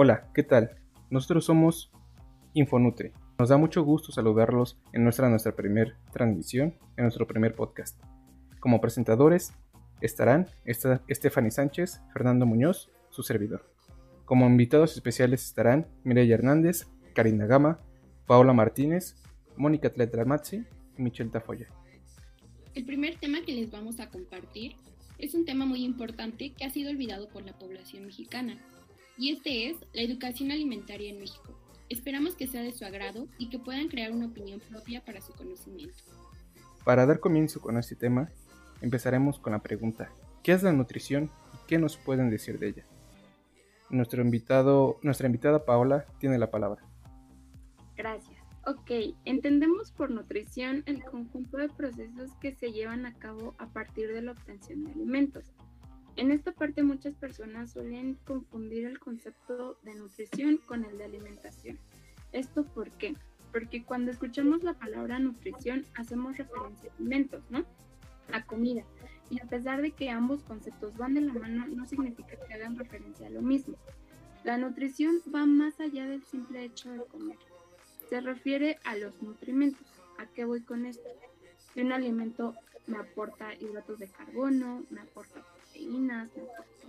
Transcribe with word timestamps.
Hola, 0.00 0.30
¿qué 0.32 0.44
tal? 0.44 0.76
Nosotros 1.10 1.44
somos 1.44 1.90
Infonutri. 2.54 3.10
Nos 3.40 3.48
da 3.48 3.56
mucho 3.56 3.82
gusto 3.82 4.12
saludarlos 4.12 4.78
en 4.92 5.02
nuestra, 5.02 5.28
nuestra 5.28 5.56
primer 5.56 5.96
transmisión, 6.12 6.76
en 6.96 7.02
nuestro 7.02 7.26
primer 7.26 7.56
podcast. 7.56 8.00
Como 8.60 8.80
presentadores 8.80 9.54
estarán 10.00 10.46
Estefany 10.64 11.50
Sánchez, 11.50 12.00
Fernando 12.12 12.46
Muñoz, 12.46 12.92
su 13.10 13.24
servidor. 13.24 13.74
Como 14.24 14.46
invitados 14.46 14.94
especiales 14.94 15.44
estarán 15.44 15.88
Mireya 16.04 16.36
Hernández, 16.36 16.86
Karina 17.12 17.46
Gama, 17.46 17.80
Paola 18.28 18.52
Martínez, 18.52 19.16
Mónica 19.56 19.92
Tletramazzi 19.92 20.64
y 20.96 21.02
Michelle 21.02 21.30
Tafoya. 21.30 21.66
El 22.76 22.84
primer 22.84 23.16
tema 23.16 23.38
que 23.44 23.52
les 23.52 23.68
vamos 23.68 23.98
a 23.98 24.10
compartir 24.10 24.76
es 25.18 25.34
un 25.34 25.44
tema 25.44 25.66
muy 25.66 25.84
importante 25.84 26.52
que 26.52 26.64
ha 26.64 26.70
sido 26.70 26.88
olvidado 26.92 27.28
por 27.30 27.44
la 27.44 27.58
población 27.58 28.06
mexicana, 28.06 28.60
y 29.18 29.32
este 29.32 29.68
es 29.68 29.76
la 29.92 30.02
educación 30.02 30.52
alimentaria 30.52 31.10
en 31.10 31.18
México. 31.18 31.58
Esperamos 31.88 32.36
que 32.36 32.46
sea 32.46 32.62
de 32.62 32.72
su 32.72 32.84
agrado 32.84 33.26
y 33.36 33.50
que 33.50 33.58
puedan 33.58 33.88
crear 33.88 34.12
una 34.12 34.26
opinión 34.26 34.60
propia 34.60 35.04
para 35.04 35.20
su 35.20 35.32
conocimiento. 35.32 35.96
Para 36.84 37.04
dar 37.04 37.18
comienzo 37.18 37.60
con 37.60 37.76
este 37.76 37.96
tema, 37.96 38.30
empezaremos 38.80 39.38
con 39.38 39.52
la 39.52 39.62
pregunta, 39.62 40.10
¿qué 40.42 40.52
es 40.52 40.62
la 40.62 40.72
nutrición 40.72 41.30
y 41.52 41.66
qué 41.66 41.78
nos 41.78 41.96
pueden 41.96 42.30
decir 42.30 42.58
de 42.58 42.68
ella? 42.68 42.86
Nuestro 43.90 44.22
invitado, 44.22 44.98
nuestra 45.02 45.26
invitada 45.26 45.64
Paola 45.64 46.06
tiene 46.20 46.38
la 46.38 46.50
palabra. 46.50 46.82
Gracias. 47.96 48.38
Ok, 48.66 49.16
entendemos 49.24 49.90
por 49.90 50.10
nutrición 50.10 50.82
el 50.86 51.02
conjunto 51.02 51.56
de 51.56 51.70
procesos 51.70 52.30
que 52.40 52.54
se 52.54 52.70
llevan 52.70 53.06
a 53.06 53.14
cabo 53.14 53.54
a 53.58 53.66
partir 53.72 54.12
de 54.12 54.22
la 54.22 54.32
obtención 54.32 54.84
de 54.84 54.92
alimentos 54.92 55.44
en 56.18 56.32
esta 56.32 56.50
parte 56.50 56.82
muchas 56.82 57.14
personas 57.14 57.70
suelen 57.70 58.16
confundir 58.24 58.86
el 58.86 58.98
concepto 58.98 59.78
de 59.84 59.94
nutrición 59.94 60.58
con 60.66 60.84
el 60.84 60.98
de 60.98 61.04
alimentación. 61.04 61.78
¿Esto 62.32 62.64
por 62.64 62.90
qué? 62.90 63.14
Porque 63.52 63.84
cuando 63.84 64.10
escuchamos 64.10 64.64
la 64.64 64.74
palabra 64.74 65.20
nutrición 65.20 65.86
hacemos 65.94 66.36
referencia 66.36 66.90
a 66.90 66.94
alimentos, 66.96 67.44
¿no? 67.50 67.64
A 68.32 68.44
comida. 68.44 68.82
Y 69.30 69.40
a 69.40 69.44
pesar 69.44 69.80
de 69.80 69.92
que 69.92 70.10
ambos 70.10 70.42
conceptos 70.42 70.96
van 70.96 71.14
de 71.14 71.20
la 71.20 71.34
mano, 71.34 71.68
no 71.68 71.86
significa 71.86 72.36
que 72.36 72.52
hagan 72.52 72.76
referencia 72.76 73.28
a 73.28 73.30
lo 73.30 73.40
mismo. 73.40 73.76
La 74.42 74.58
nutrición 74.58 75.20
va 75.32 75.46
más 75.46 75.78
allá 75.78 76.08
del 76.08 76.24
simple 76.24 76.64
hecho 76.64 76.90
de 76.90 77.04
comer. 77.04 77.38
Se 78.08 78.20
refiere 78.20 78.78
a 78.84 78.96
los 78.96 79.22
nutrimentos. 79.22 79.86
¿A 80.18 80.26
qué 80.26 80.44
voy 80.44 80.62
con 80.62 80.84
esto? 80.84 81.08
Si 81.72 81.80
un 81.80 81.92
alimento 81.92 82.54
me 82.88 82.96
aporta 82.96 83.54
hidratos 83.54 84.00
de 84.00 84.08
carbono, 84.08 84.82
me 84.90 85.00
aporta 85.00 85.44
proteínas, 85.78 86.30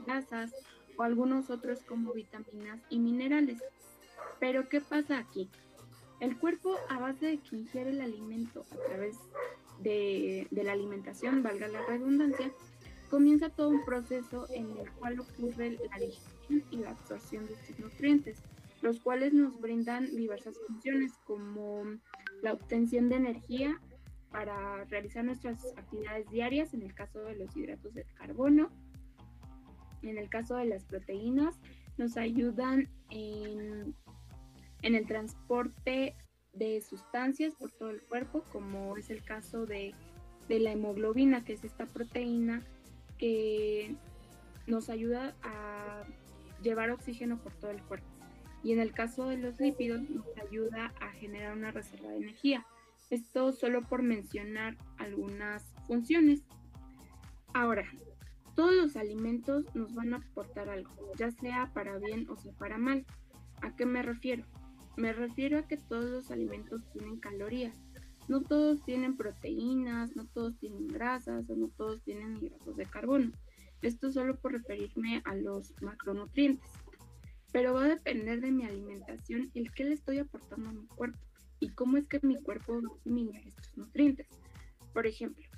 grasas 0.05 0.51
o 0.97 1.03
algunos 1.03 1.49
otros 1.49 1.79
como 1.83 2.13
vitaminas 2.13 2.79
y 2.89 2.99
minerales. 2.99 3.61
Pero 4.39 4.67
¿qué 4.69 4.81
pasa 4.81 5.19
aquí? 5.19 5.49
El 6.19 6.37
cuerpo 6.37 6.75
a 6.89 6.99
base 6.99 7.27
de 7.27 7.37
que 7.37 7.55
ingiere 7.55 7.91
el 7.91 8.01
alimento 8.01 8.65
a 8.71 8.87
través 8.87 9.17
de, 9.79 10.47
de 10.51 10.63
la 10.63 10.73
alimentación, 10.73 11.43
valga 11.43 11.67
la 11.67 11.85
redundancia, 11.85 12.51
comienza 13.09 13.49
todo 13.49 13.69
un 13.69 13.85
proceso 13.85 14.47
en 14.49 14.77
el 14.77 14.91
cual 14.91 15.19
ocurre 15.19 15.77
la 15.89 15.97
digestión 15.97 16.63
y 16.71 16.77
la 16.77 16.91
absorción 16.91 17.47
de 17.47 17.53
estos 17.53 17.79
nutrientes, 17.79 18.43
los 18.81 18.99
cuales 18.99 19.33
nos 19.33 19.59
brindan 19.61 20.13
diversas 20.15 20.57
funciones 20.67 21.13
como 21.25 21.83
la 22.41 22.53
obtención 22.53 23.07
de 23.07 23.15
energía 23.15 23.79
para 24.31 24.83
realizar 24.85 25.23
nuestras 25.23 25.65
actividades 25.77 26.29
diarias, 26.29 26.73
en 26.73 26.83
el 26.83 26.93
caso 26.93 27.19
de 27.19 27.35
los 27.35 27.55
hidratos 27.55 27.93
de 27.93 28.05
carbono, 28.15 28.69
en 30.01 30.17
el 30.17 30.29
caso 30.29 30.55
de 30.55 30.65
las 30.65 30.83
proteínas, 30.85 31.59
nos 31.97 32.17
ayudan 32.17 32.87
en, 33.09 33.95
el 34.81 35.05
transporte 35.05 36.15
de 36.53 36.81
sustancias 36.81 37.53
por 37.55 37.71
todo 37.71 37.89
el 37.89 38.01
cuerpo, 38.01 38.43
como 38.51 38.95
es 38.97 39.09
el 39.09 39.23
caso 39.23 39.65
de, 39.65 39.93
la 40.47 40.71
hemoglobina, 40.71 41.43
que 41.43 41.53
es 41.53 41.63
esta 41.63 41.85
proteína 41.85 42.63
que 43.17 43.95
nos 44.65 44.89
ayuda 44.89 45.35
a 45.43 46.03
llevar 46.63 46.89
oxígeno 46.89 47.37
por 47.37 47.53
todo 47.53 47.71
el 47.71 47.83
cuerpo. 47.83 48.07
Y 48.63 48.71
en 48.71 48.79
el 48.79 48.93
caso 48.93 49.27
de 49.27 49.37
los 49.37 49.59
lípidos 49.59 50.09
nos 50.09 50.25
ayuda 50.37 50.93
a 50.99 51.11
generar 51.11 51.55
una 51.55 51.71
reserva 51.71 52.09
de 52.09 52.17
energía. 52.17 52.65
Esto 53.09 53.51
solo 53.51 53.81
por 53.83 54.01
mencionar 54.01 54.77
algunas 54.97 55.71
funciones. 55.85 56.41
Ahora, 57.53 57.85
todos 58.59 58.75
los 58.75 58.97
alimentos 58.97 59.73
nos 59.73 59.95
van 59.95 60.13
a 60.13 60.17
aportar 60.17 60.67
algo, 60.67 60.91
ya 61.17 61.31
sea 61.31 61.71
para 61.73 61.97
bien 61.97 62.29
o 62.29 62.35
sea 62.35 62.51
para 62.51 62.77
mal. 62.77 63.05
¿A 63.61 63.73
qué 63.73 63.85
me 63.85 64.03
refiero? 64.03 64.43
Me 64.97 65.13
refiero 65.13 65.59
a 65.59 65.65
que 65.65 65.77
todos 65.77 66.03
los 66.03 66.29
alimentos 66.29 66.81
tienen 66.91 67.21
calorías. 67.21 67.73
No 68.27 68.41
todos 68.41 68.83
tienen 68.83 69.15
proteínas, 69.15 70.13
no 70.17 70.25
todos 70.25 70.57
tienen 70.59 70.89
grasas 70.89 71.49
o 71.49 71.55
no 71.55 71.69
todos 71.69 72.01
tienen 72.01 72.35
hidratos 72.35 72.75
de 72.75 72.85
carbono. 72.85 73.31
Esto 73.81 74.11
solo 74.11 74.35
por 74.35 74.51
referirme 74.51 75.21
a 75.23 75.35
los 75.35 75.73
macronutrientes. 75.81 76.69
Pero 77.53 77.75
va 77.75 77.85
a 77.85 77.95
depender 77.95 78.41
de 78.41 78.51
mi 78.51 78.65
alimentación 78.65 79.51
el 79.53 79.71
que 79.71 79.85
le 79.85 79.93
estoy 79.93 80.19
aportando 80.19 80.67
a 80.67 80.73
mi 80.73 80.85
cuerpo 80.87 81.17
y 81.61 81.69
cómo 81.69 81.95
es 81.95 82.09
que 82.09 82.19
mi 82.23 82.35
cuerpo 82.35 82.81
asimila 82.93 83.39
estos 83.39 83.77
nutrientes. 83.77 84.27
Por 84.91 85.07
ejemplo, 85.07 85.48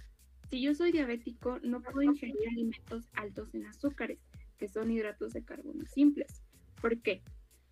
si 0.52 0.62
yo 0.62 0.76
soy 0.76 0.92
diabético, 0.92 1.60
no 1.64 1.82
puedo 1.82 2.02
ingerir 2.02 2.36
alimentos 2.52 3.10
altos 3.14 3.56
en 3.56 3.66
azúcares, 3.66 4.20
que 4.58 4.68
son 4.68 4.92
hidratos 4.92 5.32
de 5.32 5.46
carbono 5.46 5.86
simples. 5.86 6.44
¿Por 6.82 7.02
qué? 7.02 7.24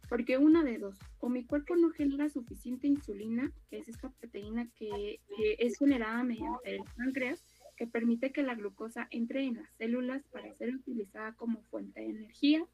Porque 0.08 0.38
una 0.38 0.64
de 0.64 0.80
dos, 0.80 0.98
o 1.20 1.28
mi 1.28 1.46
cuerpo 1.46 1.76
no 1.76 1.90
genera 1.92 2.30
suficiente 2.30 2.88
insulina, 2.88 3.52
que 3.70 3.80
es 3.80 3.90
esta 3.90 4.10
proteína 4.10 4.70
que, 4.76 5.20
que 5.28 5.58
es 5.60 5.78
generada 5.78 6.24
mediante 6.24 6.76
el 6.76 6.82
páncreas, 6.96 7.44
que 7.76 7.86
permite 7.86 8.32
que 8.32 8.44
la 8.44 8.56
glucosa 8.56 9.08
entre 9.12 9.44
en 9.44 9.56
las 9.56 9.70
células 9.78 10.24
para 10.32 10.54
ser 10.56 10.74
utilizada 10.74 11.34
como 11.34 11.62
fuente 11.64 12.00
de 12.00 12.08
energía, 12.08 12.66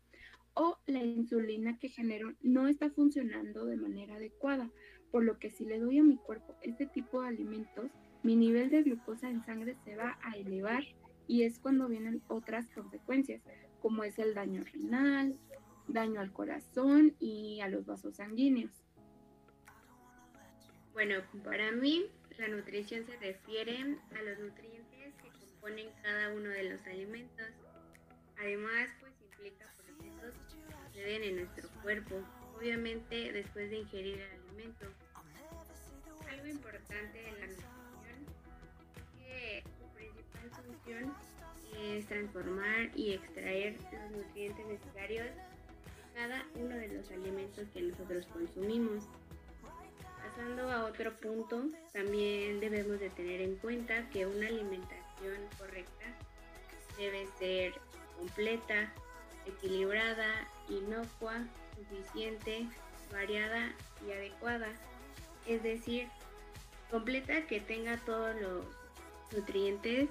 o 0.53 0.77
la 0.85 1.03
insulina 1.03 1.79
que 1.79 1.89
genero 1.89 2.31
no 2.41 2.67
está 2.67 2.91
funcionando 2.91 3.65
de 3.65 3.75
manera 3.75 4.15
adecuada, 4.15 4.69
por 5.11 5.23
lo 5.23 5.39
que 5.39 5.49
si 5.49 5.65
le 5.65 5.79
doy 5.79 5.97
a 5.97 6.03
mi 6.03 6.17
cuerpo 6.17 6.55
este 6.61 6.85
tipo 6.85 7.21
de 7.21 7.29
alimentos, 7.29 7.91
mi 8.25 8.35
nivel 8.35 8.71
de 8.71 8.81
glucosa 8.81 9.29
en 9.29 9.43
sangre 9.43 9.75
se 9.85 9.95
va 9.95 10.17
a 10.23 10.31
elevar 10.35 10.83
y 11.27 11.43
es 11.43 11.59
cuando 11.59 11.87
vienen 11.87 12.23
otras 12.27 12.67
consecuencias, 12.71 13.43
como 13.83 14.03
es 14.03 14.17
el 14.17 14.33
daño 14.33 14.63
renal, 14.63 15.37
daño 15.87 16.19
al 16.19 16.33
corazón 16.33 17.15
y 17.19 17.61
a 17.61 17.69
los 17.69 17.85
vasos 17.85 18.15
sanguíneos. 18.15 18.71
Bueno, 20.93 21.21
para 21.43 21.71
mí 21.73 22.07
la 22.39 22.47
nutrición 22.47 23.05
se 23.05 23.15
refiere 23.17 23.77
a 23.77 24.21
los 24.23 24.39
nutrientes 24.39 25.13
que 25.21 25.29
componen 25.29 25.89
cada 26.01 26.33
uno 26.33 26.49
de 26.49 26.71
los 26.71 26.81
alimentos. 26.87 27.45
Además, 28.39 28.89
pues 29.01 29.13
implica 29.21 29.71
procesos 29.77 30.33
que 30.49 30.87
suceden 30.87 31.23
en 31.23 31.35
nuestro 31.35 31.69
cuerpo, 31.83 32.15
obviamente 32.57 33.31
después 33.33 33.69
de 33.69 33.81
ingerir 33.81 34.19
el 34.19 34.31
alimento 34.41 34.87
importante 36.47 37.21
de 37.21 37.31
la 37.31 37.47
nutrición 37.47 37.84
es 40.87 42.05
transformar 42.07 42.89
y 42.95 43.13
extraer 43.13 43.75
los 43.91 44.23
nutrientes 44.23 44.65
necesarios 44.65 45.27
cada 46.13 46.45
uno 46.55 46.75
de 46.75 46.87
los 46.87 47.11
alimentos 47.11 47.67
que 47.73 47.81
nosotros 47.81 48.25
consumimos. 48.27 49.03
Pasando 50.17 50.71
a 50.71 50.85
otro 50.85 51.13
punto, 51.17 51.65
también 51.91 52.59
debemos 52.59 52.99
de 52.99 53.09
tener 53.09 53.41
en 53.41 53.55
cuenta 53.57 54.09
que 54.09 54.25
una 54.25 54.47
alimentación 54.47 55.37
correcta 55.57 56.05
debe 56.97 57.27
ser 57.37 57.73
completa, 58.17 58.93
equilibrada, 59.45 60.47
inocua, 60.69 61.45
suficiente, 61.75 62.67
variada 63.11 63.73
y 64.07 64.11
adecuada. 64.11 64.69
Es 65.45 65.61
decir, 65.63 66.07
completa 66.89 67.45
que 67.47 67.59
tenga 67.59 67.97
todos 68.05 68.35
los 68.41 68.65
nutrientes, 69.33 70.09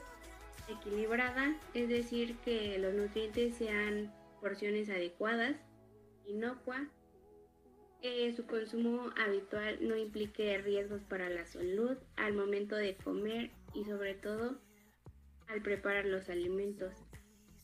equilibrada, 0.68 1.56
es 1.74 1.88
decir, 1.88 2.36
que 2.38 2.78
los 2.78 2.94
nutrientes 2.94 3.56
sean 3.56 4.12
porciones 4.40 4.88
adecuadas, 4.90 5.56
inocua, 6.26 6.88
que 8.00 8.32
su 8.34 8.46
consumo 8.46 9.10
habitual 9.16 9.78
no 9.80 9.96
implique 9.96 10.58
riesgos 10.58 11.02
para 11.04 11.30
la 11.30 11.46
salud 11.46 11.96
al 12.16 12.34
momento 12.34 12.76
de 12.76 12.96
comer 12.96 13.50
y 13.72 13.84
sobre 13.84 14.14
todo 14.14 14.60
al 15.48 15.62
preparar 15.62 16.04
los 16.04 16.28
alimentos. 16.28 16.94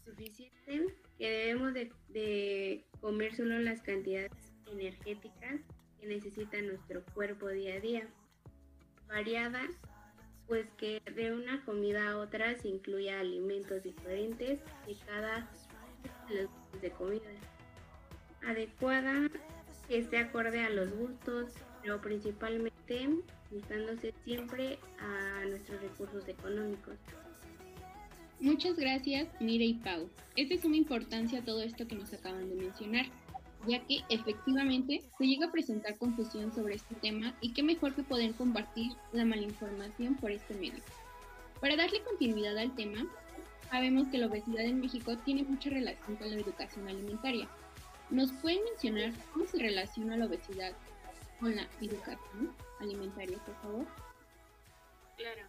Suficiente 0.04 0.94
que 1.18 1.30
debemos 1.30 1.74
de, 1.74 1.92
de 2.08 2.86
comer 3.00 3.34
solo 3.34 3.58
las 3.58 3.82
cantidades 3.82 4.52
energéticas 4.66 5.60
que 6.00 6.06
necesita 6.06 6.62
nuestro 6.62 7.04
cuerpo 7.14 7.48
día 7.48 7.74
a 7.74 7.80
día 7.80 8.08
variada, 9.06 9.68
pues 10.50 10.66
que 10.78 11.00
de 11.14 11.32
una 11.32 11.64
comida 11.64 12.10
a 12.10 12.18
otra 12.18 12.58
se 12.58 12.66
incluya 12.66 13.20
alimentos 13.20 13.84
diferentes 13.84 14.58
de 14.84 14.96
cada 15.06 15.48
de 16.82 16.90
comida 16.90 17.30
adecuada 18.44 19.30
que 19.86 19.98
esté 19.98 20.18
acorde 20.18 20.60
a 20.60 20.70
los 20.70 20.90
gustos 20.90 21.52
pero 21.80 22.00
principalmente 22.00 23.08
ajustándose 23.46 24.12
siempre 24.24 24.80
a 24.98 25.44
nuestros 25.46 25.80
recursos 25.80 26.26
económicos 26.28 26.96
Muchas 28.40 28.74
gracias, 28.78 29.28
Mire 29.38 29.66
y 29.66 29.74
Pau. 29.74 30.08
Es 30.34 30.48
de 30.48 30.56
suma 30.56 30.76
importancia 30.76 31.44
todo 31.44 31.60
esto 31.62 31.86
que 31.86 31.94
nos 31.94 32.10
acaban 32.14 32.48
de 32.48 32.54
mencionar, 32.54 33.04
ya 33.66 33.84
que 33.86 33.98
efectivamente 34.08 35.02
se 35.18 35.24
llega 35.24 35.46
a 35.46 35.52
presentar 35.52 35.98
confusión 35.98 36.52
sobre 36.54 36.76
este 36.76 36.94
tema 36.96 37.34
y 37.40 37.52
qué 37.52 37.62
mejor 37.62 37.94
que 37.94 38.02
poder 38.02 38.34
compartir 38.34 38.92
la 39.12 39.24
malinformación 39.24 40.16
por 40.16 40.30
este 40.30 40.54
medio. 40.54 40.82
Para 41.60 41.76
darle 41.76 42.02
continuidad 42.02 42.56
al 42.56 42.74
tema, 42.74 43.06
sabemos 43.70 44.08
que 44.08 44.18
la 44.18 44.26
obesidad 44.26 44.64
en 44.64 44.80
México 44.80 45.16
tiene 45.18 45.42
mucha 45.42 45.70
relación 45.70 46.16
con 46.16 46.30
la 46.30 46.36
educación 46.36 46.88
alimentaria. 46.88 47.48
¿Nos 48.08 48.32
pueden 48.32 48.64
mencionar 48.64 49.12
cómo 49.32 49.46
se 49.46 49.58
relaciona 49.58 50.16
la 50.16 50.26
obesidad 50.26 50.72
con 51.38 51.54
la 51.54 51.68
educación 51.80 52.54
alimentaria, 52.80 53.38
por 53.44 53.54
favor? 53.62 53.86
Claro. 55.16 55.46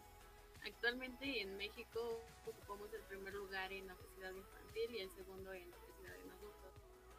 Actualmente 0.66 1.42
en 1.42 1.58
México 1.58 2.22
ocupamos 2.46 2.94
el 2.94 3.02
primer 3.04 3.34
lugar 3.34 3.72
en 3.74 3.90
obesidad 3.90 4.32
infantil 4.36 4.96
y 4.96 5.00
el 5.00 5.10
segundo 5.12 5.54
en 5.54 5.74
obesidad 5.74 6.16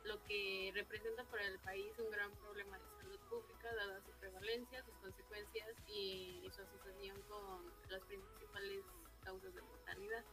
lo 0.05 0.23
que 0.25 0.73
representa 0.75 1.25
para 1.25 1.47
el 1.47 1.59
país 1.61 1.93
un 1.99 2.11
gran 2.11 2.31
problema 2.37 2.79
de 2.79 2.85
salud 3.01 3.21
pública 3.31 3.75
dada 3.75 4.01
su 4.01 4.11
prevalencia, 4.21 4.85
sus 4.85 4.95
consecuencias 4.97 5.69
y 5.89 6.49
su 6.55 6.63
asociación 6.63 7.21
con 7.23 7.73
las 7.89 8.03
principales 8.03 8.85
causas 9.23 9.55
de 9.55 9.63
mortalidad. 9.63 10.25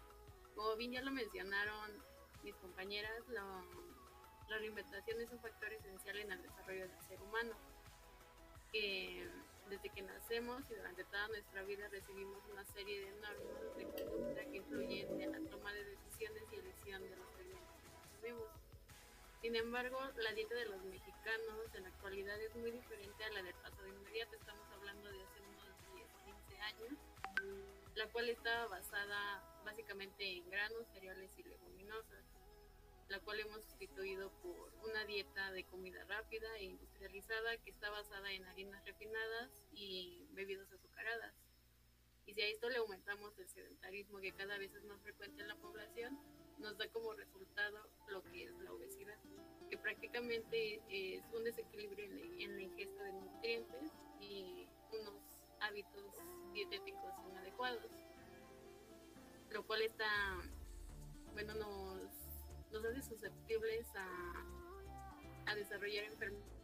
Como 0.55 0.75
bien 0.75 0.91
ya 0.91 1.01
lo 1.01 1.11
mencionaron 1.11 2.03
mis 2.43 2.55
compañeras, 2.55 3.27
la, 3.29 3.63
alimentación 4.55 5.21
es 5.21 5.29
un 5.31 5.39
factor 5.39 5.71
esencial 5.71 6.17
en 6.17 6.31
el 6.31 6.41
desarrollo 6.41 6.87
del 6.87 7.01
ser 7.07 7.21
humano. 7.21 7.55
Que 8.71 9.29
desde 9.69 9.89
que 9.89 10.01
nacemos 10.01 10.63
y 10.71 10.75
durante 10.75 11.03
toda 11.05 11.27
nuestra 11.27 11.63
vida 11.63 11.87
recibimos 11.89 12.41
una 12.51 12.65
serie 12.65 13.01
de 13.01 13.11
normas 13.11 13.77
de 13.77 13.83
conducta 13.85 14.45
que 14.45 14.57
influyen 14.57 15.21
en 15.21 15.31
la 15.31 15.49
toma 15.49 15.71
de 15.73 15.85
decisiones 15.85 16.43
y 16.51 16.55
elección 16.55 17.03
de 17.03 17.15
los 17.15 17.35
alimentos 17.35 17.75
que 17.81 17.89
consumimos. 17.89 18.58
Sin 19.41 19.55
embargo, 19.55 19.97
la 20.17 20.33
dieta 20.33 20.53
de 20.55 20.65
los 20.65 20.83
mexicanos 20.83 21.73
en 21.73 21.83
la 21.83 21.89
actualidad 21.89 22.41
es 22.41 22.55
muy 22.55 22.71
diferente 22.71 23.23
a 23.23 23.29
la 23.31 23.41
del 23.41 23.55
pasado 23.55 23.87
inmediato. 23.87 24.35
Estamos 24.35 24.67
hablando 24.71 25.09
de 25.09 25.23
hace 25.23 25.39
unos 25.41 25.63
10, 25.95 26.07
15 26.25 26.61
años, 26.61 26.93
la 27.95 28.07
cual 28.07 28.29
estaba 28.29 28.67
basada 28.67 29.43
básicamente 29.63 30.37
en 30.37 30.49
granos, 30.49 30.87
cereales 30.93 31.31
y 31.37 31.43
leguminosas 31.43 32.25
la 33.09 33.19
cual 33.21 33.39
hemos 33.39 33.63
sustituido 33.63 34.31
por 34.43 34.71
una 34.87 35.03
dieta 35.05 35.51
de 35.51 35.63
comida 35.65 36.03
rápida 36.05 36.47
e 36.57 36.65
industrializada 36.65 37.57
que 37.57 37.71
está 37.71 37.89
basada 37.89 38.31
en 38.31 38.45
harinas 38.45 38.85
refinadas 38.85 39.49
y 39.73 40.27
bebidas 40.33 40.71
azucaradas. 40.71 41.33
Y 42.27 42.35
si 42.35 42.41
a 42.41 42.47
esto 42.47 42.69
le 42.69 42.77
aumentamos 42.77 43.37
el 43.39 43.49
sedentarismo 43.49 44.19
que 44.19 44.33
cada 44.33 44.59
vez 44.59 44.71
es 44.75 44.83
más 44.83 45.01
frecuente 45.01 45.41
en 45.41 45.47
la 45.47 45.55
población, 45.55 46.19
nos 46.59 46.77
da 46.77 46.87
como 46.89 47.13
resultado 47.13 47.89
lo 48.07 48.23
que 48.23 48.45
es 48.45 48.51
la 48.59 48.71
obesidad, 48.73 49.17
que 49.69 49.77
prácticamente 49.77 50.81
es 50.89 51.23
un 51.33 51.43
desequilibrio 51.43 52.05
en 52.05 52.55
la, 52.55 52.61
ingesta 52.61 53.03
de 53.03 53.13
nutrientes 53.13 53.91
y 54.19 54.67
unos 54.91 55.15
hábitos 55.61 56.15
dietéticos 56.53 57.13
inadecuados, 57.29 57.91
lo 59.51 59.65
cual 59.65 59.81
está, 59.81 60.09
bueno, 61.33 61.53
nos 61.55 62.85
hace 62.85 63.01
susceptibles 63.01 63.87
a, 63.95 64.45
a 65.47 65.55
desarrollar 65.55 66.05
enfermedades 66.05 66.59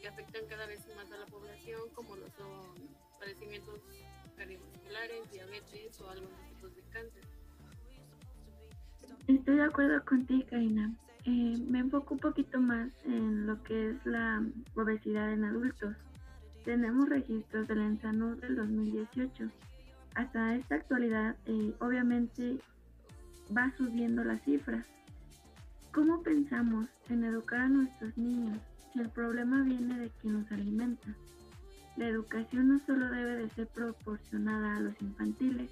que 0.00 0.08
afectan 0.08 0.46
cada 0.46 0.66
vez 0.66 0.80
más 0.96 1.10
a 1.12 1.18
la 1.18 1.26
población, 1.26 1.90
como 1.90 2.16
lo 2.16 2.26
son 2.30 2.74
padecimientos 3.18 3.80
cardiovasculares, 4.36 5.30
diabetes 5.30 6.00
o 6.00 6.08
algunos 6.08 6.48
tipos 6.48 6.74
de 6.74 6.82
cáncer. 6.84 7.39
Estoy 9.26 9.56
de 9.56 9.64
acuerdo 9.64 10.04
contigo, 10.04 10.46
Karina. 10.50 10.92
Eh, 11.24 11.54
me 11.68 11.80
enfoco 11.80 12.14
un 12.14 12.20
poquito 12.20 12.60
más 12.60 12.88
en 13.04 13.46
lo 13.46 13.62
que 13.62 13.90
es 13.90 14.06
la 14.06 14.42
obesidad 14.74 15.32
en 15.32 15.44
adultos. 15.44 15.94
Tenemos 16.64 17.08
registros 17.08 17.68
del 17.68 17.80
ENSANUR 17.80 18.40
del 18.40 18.56
2018. 18.56 19.50
Hasta 20.14 20.56
esta 20.56 20.74
actualidad, 20.76 21.36
eh, 21.46 21.74
obviamente 21.80 22.58
va 23.56 23.72
subiendo 23.76 24.24
las 24.24 24.42
cifras. 24.42 24.86
¿Cómo 25.92 26.22
pensamos 26.22 26.86
en 27.08 27.24
educar 27.24 27.60
a 27.60 27.68
nuestros 27.68 28.16
niños 28.16 28.58
si 28.92 29.00
el 29.00 29.08
problema 29.10 29.62
viene 29.62 29.98
de 29.98 30.10
quien 30.20 30.34
nos 30.34 30.52
alimenta? 30.52 31.14
La 31.96 32.08
educación 32.08 32.68
no 32.68 32.78
solo 32.80 33.10
debe 33.10 33.36
de 33.36 33.50
ser 33.50 33.66
proporcionada 33.68 34.76
a 34.76 34.80
los 34.80 35.00
infantiles, 35.02 35.70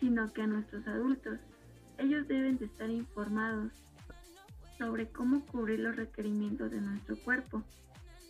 sino 0.00 0.32
que 0.32 0.42
a 0.42 0.46
nuestros 0.46 0.86
adultos. 0.86 1.38
Ellos 1.98 2.26
deben 2.28 2.58
de 2.58 2.66
estar 2.66 2.90
informados 2.90 3.72
sobre 4.78 5.08
cómo 5.08 5.44
cubrir 5.46 5.80
los 5.80 5.96
requerimientos 5.96 6.70
de 6.70 6.80
nuestro 6.80 7.16
cuerpo. 7.16 7.62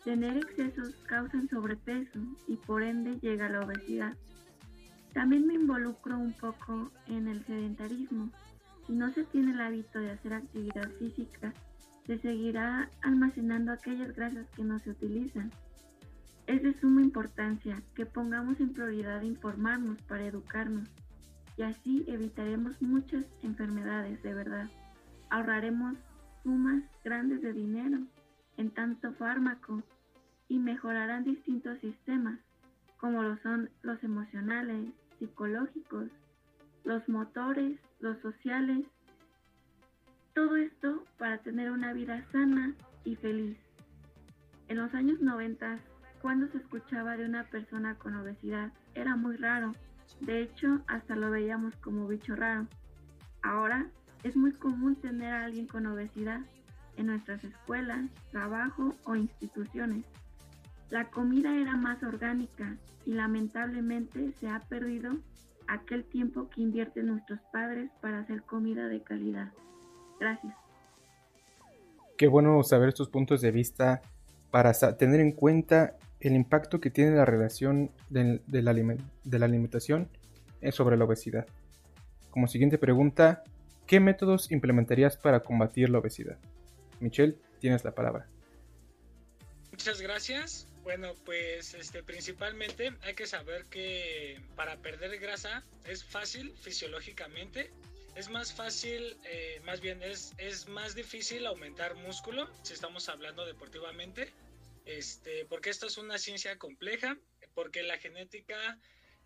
Tener 0.05 0.37
excesos 0.37 0.94
causan 1.06 1.49
sobrepeso 1.49 2.19
y 2.46 2.56
por 2.56 2.82
ende 2.82 3.19
llega 3.20 3.49
la 3.49 3.61
obesidad. 3.61 4.14
También 5.14 5.46
me 5.46 5.55
involucro 5.55 6.19
un 6.19 6.32
poco 6.32 6.90
en 7.06 7.28
el 7.28 7.44
sedentarismo, 7.46 8.31
si 8.87 8.93
no 8.93 9.12
se 9.14 9.25
tiene 9.25 9.52
el 9.52 9.61
hábito 9.61 9.99
de 9.99 10.10
hacer 10.10 10.34
actividad 10.34 10.90
física, 10.99 11.55
se 12.06 12.19
seguirá 12.19 12.90
almacenando 13.00 13.72
aquellas 13.72 14.14
grasas 14.14 14.46
que 14.55 14.62
no 14.62 14.78
se 14.81 14.90
utilizan. 14.90 15.50
Es 16.46 16.62
de 16.62 16.78
suma 16.78 17.00
importancia 17.00 17.82
que 17.94 18.05
pongamos 18.05 18.60
en 18.60 18.75
prioridad 18.75 19.22
informarnos 19.22 20.02
para 20.02 20.26
educarnos 20.26 20.87
y 21.56 21.62
así 21.62 22.04
evitaremos 22.08 22.80
muchas 22.82 23.24
enfermedades 23.42 24.22
de 24.22 24.34
verdad. 24.34 24.68
Ahorraremos 25.31 25.96
sumas 26.43 26.82
grandes 27.05 27.43
de 27.43 27.52
dinero 27.52 27.98
en 28.56 28.70
tanto 28.70 29.12
fármaco 29.14 29.82
y 30.48 30.58
mejorarán 30.58 31.24
distintos 31.24 31.79
sistemas 31.81 32.38
como 32.98 33.22
lo 33.22 33.36
son 33.38 33.70
los 33.82 34.02
emocionales, 34.02 34.86
psicológicos, 35.19 36.08
los 36.84 37.06
motores, 37.08 37.79
los 38.00 38.19
sociales, 38.20 38.86
todo 40.34 40.56
esto 40.56 41.05
para 41.19 41.38
tener 41.38 41.70
una 41.70 41.93
vida 41.93 42.24
sana 42.32 42.74
y 43.05 43.17
feliz. 43.17 43.56
En 44.69 44.79
los 44.79 44.94
años 44.94 45.20
90, 45.20 45.79
cuando 46.22 46.48
se 46.48 46.58
escuchaba 46.58 47.17
de 47.17 47.26
una 47.26 47.44
persona 47.44 47.94
con 47.96 48.14
obesidad, 48.14 48.72
era 48.94 49.17
muy 49.17 49.36
raro. 49.36 49.72
De 50.20 50.43
hecho, 50.43 50.81
hasta 50.87 51.17
lo 51.17 51.31
veíamos 51.31 51.75
como 51.77 52.06
bicho 52.06 52.34
raro. 52.37 52.67
Ahora 53.43 53.87
es 54.23 54.37
muy 54.37 54.53
común 54.53 54.96
tener 54.96 55.32
a 55.32 55.44
alguien 55.44 55.67
con 55.67 55.87
obesidad 55.87 56.41
en 56.96 57.06
nuestras 57.06 57.44
escuelas, 57.44 58.08
trabajo 58.31 58.94
o 59.05 59.17
instituciones. 59.17 60.05
La 60.91 61.11
comida 61.11 61.55
era 61.56 61.77
más 61.77 62.03
orgánica 62.03 62.77
y 63.05 63.15
lamentablemente 63.15 64.32
se 64.32 64.49
ha 64.49 64.61
perdido 64.61 65.17
aquel 65.67 66.05
tiempo 66.05 66.49
que 66.51 66.63
invierten 66.63 67.06
nuestros 67.06 67.41
padres 67.53 67.91
para 68.01 68.20
hacer 68.20 68.43
comida 68.43 68.87
de 68.89 69.03
calidad. 69.03 69.53
Gracias. 70.20 70.55
Qué 72.17 72.29
bueno 72.29 72.63
saber 72.63 72.91
estos 72.91 73.08
puntos 73.08 73.41
de 73.41 73.51
vista 73.51 74.03
para 74.51 74.73
tener 74.96 75.20
en 75.20 75.32
cuenta 75.32 75.96
el 76.24 76.36
impacto 76.36 76.81
que 76.81 76.90
tiene 76.90 77.16
la 77.16 77.24
relación 77.24 77.90
de, 78.08 78.40
la, 78.50 78.72
de 78.74 79.38
la 79.38 79.46
alimentación 79.46 80.08
eh, 80.60 80.72
sobre 80.72 80.96
la 80.96 81.04
obesidad. 81.04 81.46
Como 82.31 82.48
siguiente 82.48 82.78
pregunta, 82.78 83.44
¿qué 83.86 84.00
métodos 84.00 84.50
implementarías 84.50 85.16
para 85.16 85.40
combatir 85.40 85.90
la 85.90 85.98
obesidad? 85.98 86.38
Michelle, 87.00 87.36
tienes 87.60 87.84
la 87.84 87.94
palabra. 87.94 88.26
Muchas 89.70 90.00
gracias. 90.00 90.66
Bueno, 90.82 91.14
pues 91.24 91.74
este, 91.74 92.02
principalmente 92.02 92.93
hay 93.02 93.14
que 93.14 93.26
saber 93.26 93.64
que 93.66 94.40
para 94.54 94.76
perder 94.76 95.19
grasa 95.19 95.64
es 95.84 96.04
fácil 96.04 96.54
fisiológicamente. 96.56 97.70
Es 98.16 98.31
más 98.31 98.52
fácil, 98.52 99.16
eh, 99.24 99.60
más 99.64 99.81
bien 99.81 100.02
es, 100.02 100.34
es 100.38 100.69
más 100.69 100.94
difícil 100.94 101.46
aumentar 101.46 101.96
músculo 101.96 102.48
si 102.62 102.74
estamos 102.74 103.08
hablando 103.08 103.44
deportivamente, 103.44 104.32
este, 104.84 105.44
porque 105.46 105.70
esto 105.70 105.86
es 105.86 105.98
una 105.98 106.19
ciencia 106.19 106.58
compleja, 106.58 107.17
porque 107.55 107.82
la 107.82 107.98
genética 107.98 108.79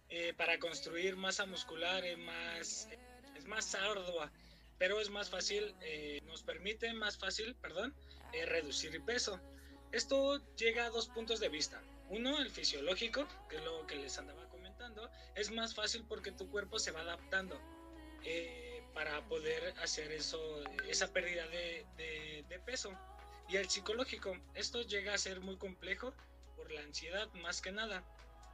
eh, 0.08 0.34
para 0.34 0.58
construir 0.58 1.16
masa 1.16 1.46
muscular 1.46 2.04
es 2.04 2.18
más, 2.18 2.88
es 3.36 3.44
más 3.46 3.74
ardua, 3.74 4.32
pero 4.78 5.00
es 5.00 5.10
más 5.10 5.30
fácil, 5.30 5.74
eh, 5.82 6.20
nos 6.24 6.42
permite 6.42 6.92
más 6.94 7.18
fácil, 7.18 7.54
perdón, 7.56 7.94
reducir 8.46 9.02
peso. 9.04 9.40
Esto 9.90 10.38
llega 10.56 10.86
a 10.86 10.90
dos 10.90 11.08
puntos 11.08 11.40
de 11.40 11.48
vista. 11.48 11.82
Uno, 12.10 12.38
el 12.38 12.50
fisiológico, 12.50 13.26
que 13.48 13.56
es 13.56 13.64
lo 13.64 13.86
que 13.86 13.96
les 13.96 14.18
andaba 14.18 14.48
comentando 14.48 14.58
es 15.34 15.50
más 15.50 15.74
fácil 15.74 16.04
porque 16.08 16.32
tu 16.32 16.50
cuerpo 16.50 16.78
se 16.78 16.90
va 16.90 17.00
adaptando 17.00 17.60
eh, 18.24 18.82
para 18.94 19.26
poder 19.28 19.74
hacer 19.82 20.10
eso, 20.12 20.62
esa 20.88 21.12
pérdida 21.12 21.46
de, 21.48 21.86
de, 22.48 22.58
peso. 22.60 22.92
Y 23.48 23.56
el 23.56 23.68
psicológico, 23.68 24.36
esto 24.54 24.82
llega 24.82 25.14
a 25.14 25.18
ser 25.18 25.40
muy 25.40 25.56
complejo 25.56 26.12
por 26.56 26.70
la 26.70 26.82
ansiedad 26.82 27.32
más 27.34 27.62
que 27.62 27.72
nada. 27.72 28.04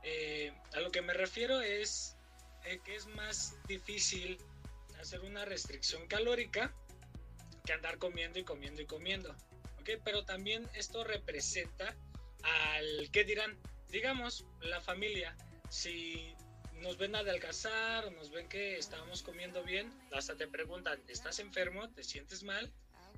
Eh, 0.05 0.53
a 0.73 0.81
lo 0.81 0.93
que 0.93 1.03
me 1.03 1.15
refiero 1.15 1.61
es 1.61 2.17
eh, 2.65 2.81
que 2.85 2.95
es 2.95 3.07
más 3.07 3.57
difícil 3.67 4.39
hacer 5.01 5.21
una 5.21 5.45
restricción 5.45 6.07
calórica 6.07 6.73
que 7.65 7.73
andar 7.73 7.99
comiendo 7.99 8.39
y 8.39 8.45
comiendo 8.45 8.83
y 8.83 8.87
comiendo. 8.87 9.35
¿ok? 9.81 9.91
Pero 10.05 10.25
también 10.25 10.69
esto 10.75 11.03
representa 11.03 11.97
al, 12.43 13.11
¿qué 13.11 13.25
dirán? 13.25 13.59
Digamos, 13.89 14.47
la 14.61 14.81
familia. 14.81 15.37
Si 15.71 16.35
nos 16.75 16.99
ven 16.99 17.17
adelgazar 17.17 18.13
nos 18.13 18.31
ven 18.31 18.49
que 18.49 18.77
estábamos 18.77 19.23
comiendo 19.23 19.65
bien, 19.65 19.93
hasta 20.13 20.37
te 20.37 20.47
preguntan, 20.47 21.03
¿estás 21.09 21.39
enfermo? 21.39 21.89
¿Te 21.91 22.05
sientes 22.05 22.43
mal? 22.43 22.73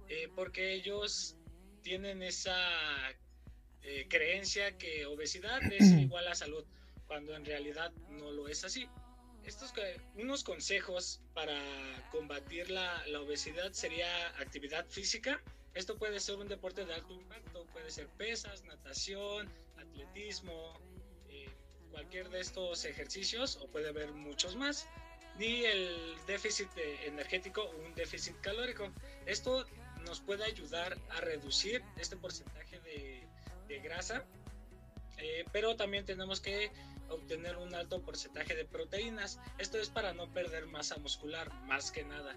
Eh, 0.08 0.30
porque 0.34 0.72
ellos 0.72 1.36
tienen 1.86 2.20
esa 2.20 2.58
eh, 3.84 4.06
creencia 4.08 4.76
que 4.76 5.06
obesidad 5.06 5.62
es 5.72 5.92
igual 5.92 6.26
a 6.26 6.34
salud, 6.34 6.64
cuando 7.06 7.36
en 7.36 7.44
realidad 7.44 7.92
no 8.10 8.32
lo 8.32 8.48
es 8.48 8.64
así. 8.64 8.88
Estos 9.44 9.72
unos 10.16 10.42
consejos 10.42 11.20
para 11.32 11.56
combatir 12.10 12.70
la, 12.70 13.06
la 13.06 13.20
obesidad 13.20 13.70
sería 13.70 14.08
actividad 14.40 14.84
física, 14.88 15.40
esto 15.74 15.96
puede 15.96 16.18
ser 16.18 16.34
un 16.38 16.48
deporte 16.48 16.84
de 16.84 16.92
alto 16.92 17.14
impacto, 17.14 17.64
puede 17.66 17.88
ser 17.92 18.08
pesas, 18.18 18.64
natación, 18.64 19.48
atletismo, 19.76 20.80
eh, 21.28 21.48
cualquier 21.92 22.30
de 22.30 22.40
estos 22.40 22.84
ejercicios 22.84 23.58
o 23.62 23.68
puede 23.68 23.90
haber 23.90 24.12
muchos 24.12 24.56
más. 24.56 24.88
Ni 25.38 25.64
el 25.64 26.16
déficit 26.26 26.70
energético 27.04 27.62
o 27.62 27.76
un 27.84 27.94
déficit 27.94 28.34
calórico. 28.40 28.90
Esto 29.26 29.64
nos 30.06 30.20
puede 30.20 30.44
ayudar 30.44 30.96
a 31.10 31.20
reducir 31.20 31.82
este 31.98 32.16
porcentaje 32.16 32.80
de, 32.80 33.26
grasa, 33.80 34.24
eh, 35.18 35.44
pero 35.52 35.76
también 35.76 36.06
tenemos 36.06 36.40
que 36.40 36.70
obtener 37.10 37.56
un 37.58 37.74
alto 37.74 38.00
porcentaje 38.00 38.54
de 38.54 38.64
proteínas. 38.64 39.38
Esto 39.58 39.78
es 39.78 39.90
para 39.90 40.14
no 40.14 40.32
perder 40.32 40.66
masa 40.66 40.96
muscular, 40.96 41.52
más 41.64 41.90
que 41.90 42.04
nada 42.04 42.34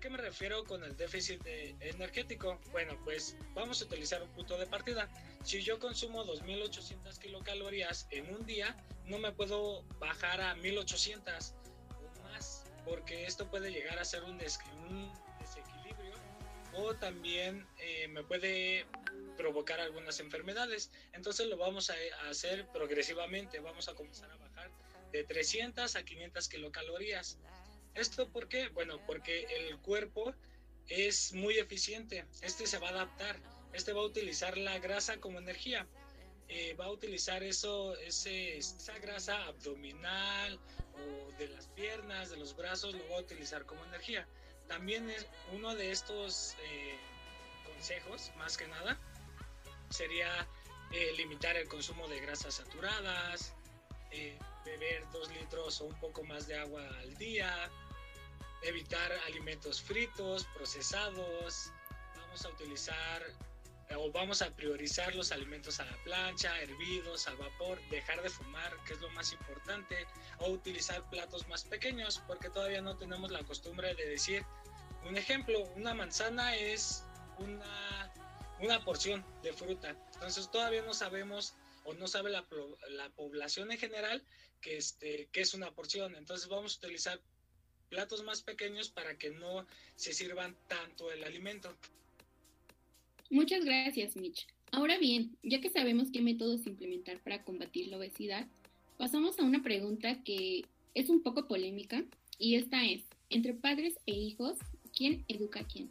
qué 0.00 0.08
me 0.08 0.16
refiero 0.16 0.64
con 0.64 0.82
el 0.82 0.96
déficit 0.96 1.46
energético? 1.80 2.58
Bueno, 2.72 2.98
pues 3.04 3.36
vamos 3.54 3.80
a 3.82 3.84
utilizar 3.84 4.22
un 4.22 4.30
punto 4.30 4.58
de 4.58 4.66
partida. 4.66 5.08
Si 5.44 5.62
yo 5.62 5.78
consumo 5.78 6.24
2.800 6.24 7.18
kilocalorías 7.18 8.08
en 8.10 8.34
un 8.34 8.44
día, 8.46 8.74
no 9.04 9.18
me 9.18 9.30
puedo 9.32 9.82
bajar 9.98 10.40
a 10.40 10.56
1.800 10.56 11.52
o 11.90 12.22
más, 12.22 12.64
porque 12.84 13.26
esto 13.26 13.48
puede 13.48 13.70
llegar 13.70 13.98
a 13.98 14.04
ser 14.04 14.24
un, 14.24 14.38
desequilibrio 14.38 15.12
o 16.74 16.94
también 16.94 17.66
eh, 17.78 18.08
me 18.08 18.22
puede 18.22 18.86
provocar 19.36 19.80
algunas 19.80 20.20
enfermedades. 20.20 20.90
Entonces 21.12 21.46
lo 21.46 21.56
vamos 21.56 21.90
a 21.90 21.94
hacer 22.28 22.66
progresivamente. 22.72 23.60
Vamos 23.60 23.88
a 23.88 23.94
comenzar 23.94 24.30
a 24.30 24.36
bajar 24.36 24.70
de 25.12 25.24
300 25.24 25.96
a 25.96 26.02
500 26.04 26.48
kilocalorías. 26.48 27.38
¿Esto 27.94 28.28
por 28.30 28.48
qué? 28.48 28.68
Bueno, 28.68 29.04
porque 29.06 29.46
el 29.58 29.78
cuerpo 29.78 30.34
es 30.88 31.32
muy 31.32 31.58
eficiente. 31.58 32.24
Este 32.42 32.66
se 32.66 32.78
va 32.78 32.88
a 32.88 32.92
adaptar. 32.92 33.40
Este 33.72 33.92
va 33.92 34.00
a 34.00 34.04
utilizar 34.04 34.56
la 34.58 34.78
grasa 34.78 35.18
como 35.18 35.38
energía. 35.38 35.86
Eh, 36.48 36.74
va 36.74 36.86
a 36.86 36.90
utilizar 36.90 37.44
eso, 37.44 37.96
ese, 37.98 38.58
esa 38.58 38.98
grasa 38.98 39.46
abdominal 39.46 40.58
o 40.94 41.32
de 41.38 41.48
las 41.48 41.68
piernas, 41.68 42.30
de 42.30 42.36
los 42.36 42.56
brazos, 42.56 42.92
lo 42.92 43.08
va 43.08 43.18
a 43.18 43.20
utilizar 43.20 43.64
como 43.66 43.84
energía. 43.84 44.26
También 44.70 45.12
uno 45.52 45.74
de 45.74 45.90
estos 45.90 46.54
eh, 46.62 46.96
consejos, 47.66 48.30
más 48.38 48.56
que 48.56 48.68
nada, 48.68 48.96
sería 49.88 50.46
eh, 50.92 51.12
limitar 51.16 51.56
el 51.56 51.66
consumo 51.66 52.06
de 52.06 52.20
grasas 52.20 52.54
saturadas, 52.54 53.52
beber 54.64 55.10
dos 55.10 55.28
litros 55.32 55.80
o 55.80 55.86
un 55.86 55.98
poco 55.98 56.22
más 56.22 56.46
de 56.46 56.56
agua 56.56 56.86
al 57.00 57.16
día, 57.16 57.68
evitar 58.62 59.10
alimentos 59.26 59.82
fritos, 59.82 60.46
procesados, 60.54 61.72
vamos 62.16 62.44
a 62.44 62.48
utilizar 62.50 63.22
o 63.96 64.10
vamos 64.12 64.42
a 64.42 64.54
priorizar 64.54 65.14
los 65.14 65.32
alimentos 65.32 65.80
a 65.80 65.84
la 65.84 65.96
plancha, 66.04 66.60
hervidos, 66.60 67.26
al 67.26 67.36
vapor, 67.36 67.80
dejar 67.90 68.22
de 68.22 68.30
fumar, 68.30 68.72
que 68.84 68.94
es 68.94 69.00
lo 69.00 69.10
más 69.10 69.32
importante, 69.32 70.06
o 70.38 70.50
utilizar 70.50 71.08
platos 71.10 71.46
más 71.48 71.64
pequeños, 71.64 72.22
porque 72.26 72.50
todavía 72.50 72.80
no 72.80 72.96
tenemos 72.96 73.30
la 73.30 73.42
costumbre 73.44 73.94
de 73.94 74.06
decir, 74.08 74.44
un 75.06 75.16
ejemplo, 75.16 75.62
una 75.76 75.94
manzana 75.94 76.54
es 76.56 77.04
una, 77.38 78.12
una 78.60 78.84
porción 78.84 79.24
de 79.42 79.52
fruta, 79.52 79.96
entonces 80.14 80.50
todavía 80.50 80.82
no 80.82 80.94
sabemos 80.94 81.54
o 81.84 81.94
no 81.94 82.06
sabe 82.06 82.30
la, 82.30 82.46
la 82.90 83.08
población 83.10 83.72
en 83.72 83.78
general 83.78 84.22
que, 84.60 84.76
este, 84.76 85.28
que 85.32 85.40
es 85.40 85.54
una 85.54 85.72
porción. 85.72 86.14
Entonces 86.14 86.48
vamos 86.48 86.74
a 86.74 86.78
utilizar 86.78 87.20
platos 87.88 88.22
más 88.22 88.42
pequeños 88.42 88.90
para 88.90 89.16
que 89.16 89.30
no 89.30 89.66
se 89.96 90.12
sirvan 90.12 90.56
tanto 90.68 91.10
el 91.10 91.24
alimento. 91.24 91.76
Muchas 93.30 93.64
gracias, 93.64 94.16
Mitch. 94.16 94.48
Ahora 94.72 94.98
bien, 94.98 95.36
ya 95.44 95.60
que 95.60 95.70
sabemos 95.70 96.10
qué 96.10 96.20
métodos 96.20 96.66
implementar 96.66 97.20
para 97.20 97.44
combatir 97.44 97.86
la 97.86 97.96
obesidad, 97.96 98.48
pasamos 98.98 99.38
a 99.38 99.44
una 99.44 99.62
pregunta 99.62 100.22
que 100.24 100.64
es 100.94 101.08
un 101.08 101.22
poco 101.22 101.46
polémica 101.46 102.04
y 102.38 102.56
esta 102.56 102.84
es, 102.84 103.02
entre 103.28 103.54
padres 103.54 103.94
e 104.06 104.12
hijos, 104.12 104.58
¿quién 104.96 105.24
educa 105.28 105.60
a 105.60 105.64
quién? 105.64 105.90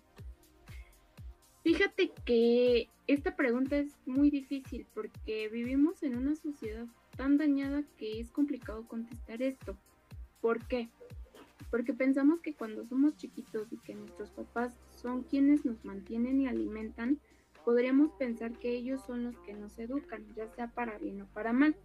Fíjate 1.63 2.11
que 2.25 2.89
esta 3.07 3.35
pregunta 3.35 3.77
es 3.77 3.95
muy 4.05 4.29
difícil 4.29 4.85
porque 4.93 5.47
vivimos 5.47 6.03
en 6.03 6.17
una 6.17 6.35
sociedad 6.35 6.87
tan 7.15 7.37
dañada 7.37 7.83
que 7.97 8.19
es 8.19 8.31
complicado 8.31 8.85
contestar 8.87 9.41
esto. 9.41 9.77
¿Por 10.41 10.67
qué? 10.67 10.89
Porque 11.71 11.93
pensamos 11.93 12.41
que 12.41 12.53
cuando 12.53 12.85
somos 12.85 13.15
chiquitos 13.17 13.71
y 13.71 13.77
que 13.77 13.93
nuestros 13.93 14.29
papás 14.31 14.73
son 14.95 15.23
quienes 15.23 15.65
nos 15.65 15.83
mantienen 15.85 16.41
y 16.41 16.47
alimentan, 16.47 17.19
podríamos 17.69 18.11
pensar 18.13 18.57
que 18.57 18.75
ellos 18.75 18.99
son 19.05 19.23
los 19.23 19.37
que 19.41 19.53
nos 19.53 19.77
educan, 19.77 20.25
ya 20.33 20.47
sea 20.47 20.71
para 20.71 20.97
bien 20.97 21.21
o 21.21 21.27
para 21.27 21.53
mal. 21.53 21.75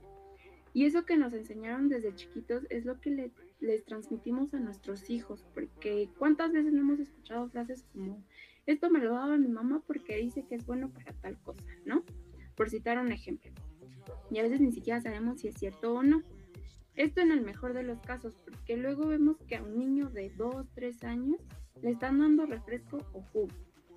Y 0.73 0.87
eso 0.87 1.05
que 1.05 1.19
nos 1.19 1.35
enseñaron 1.35 1.91
desde 1.91 2.15
chiquitos 2.15 2.67
es 2.71 2.87
lo 2.87 3.03
que 3.03 3.31
les 3.61 3.85
transmitimos 3.85 4.55
a 4.55 4.61
nuestros 4.61 5.11
hijos, 5.11 5.45
porque 5.53 6.09
cuántas 6.17 6.53
veces 6.53 6.73
no 6.73 6.81
hemos 6.81 7.01
escuchado 7.01 7.51
frases 7.51 7.85
como, 7.93 8.25
esto 8.65 8.89
me 8.89 9.01
lo 9.01 9.13
daba 9.13 9.37
mi 9.37 9.49
mamá 9.49 9.83
porque 9.87 10.17
dice 10.17 10.47
que 10.47 10.55
es 10.55 10.65
bueno 10.65 10.89
para 10.89 11.13
tal 11.13 11.39
cosa, 11.43 11.67
¿no? 11.85 12.03
Por 12.57 12.71
citar 12.71 12.99
un 12.99 13.13
ejemplo 13.13 13.53
y 14.31 14.39
a 14.39 14.43
veces 14.43 14.63
ni 14.63 14.73
siquiera 14.73 15.03
sabemos 15.03 15.41
si 15.41 15.49
es 15.49 15.55
cierto 15.57 15.93
o 15.93 16.03
no. 16.03 16.23
Esto 16.95 17.21
en 17.21 17.31
el 17.31 17.43
mejor 17.43 17.75
de 17.75 17.83
los 17.83 18.01
casos, 18.01 18.39
porque 18.43 18.79
luego 18.79 19.07
vemos 19.07 19.37
que 19.47 19.57
a 19.57 19.63
un 19.63 19.79
niño 19.79 20.09
de 20.09 20.31
2, 20.31 20.67
3 20.77 21.05
años 21.05 21.41
le 21.83 21.91
están 21.91 22.21
dando 22.21 22.47
refresco 22.47 23.05
o 23.13 23.21
jugo. 23.21 23.49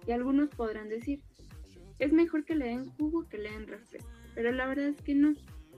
Y 0.05 0.11
algunos 0.11 0.49
podrán 0.49 0.89
decir, 0.89 1.21
es 1.99 2.13
mejor 2.13 2.45
que 2.45 2.55
le 2.55 2.65
den 2.65 2.89
jugo 2.91 3.27
que 3.27 3.37
le 3.37 3.51
den 3.51 3.67
refresco. 3.67 4.09
Pero 4.35 4.51
la 4.51 4.67
verdad 4.67 4.87
es 4.87 5.01
que 5.01 5.15
no. 5.15 5.33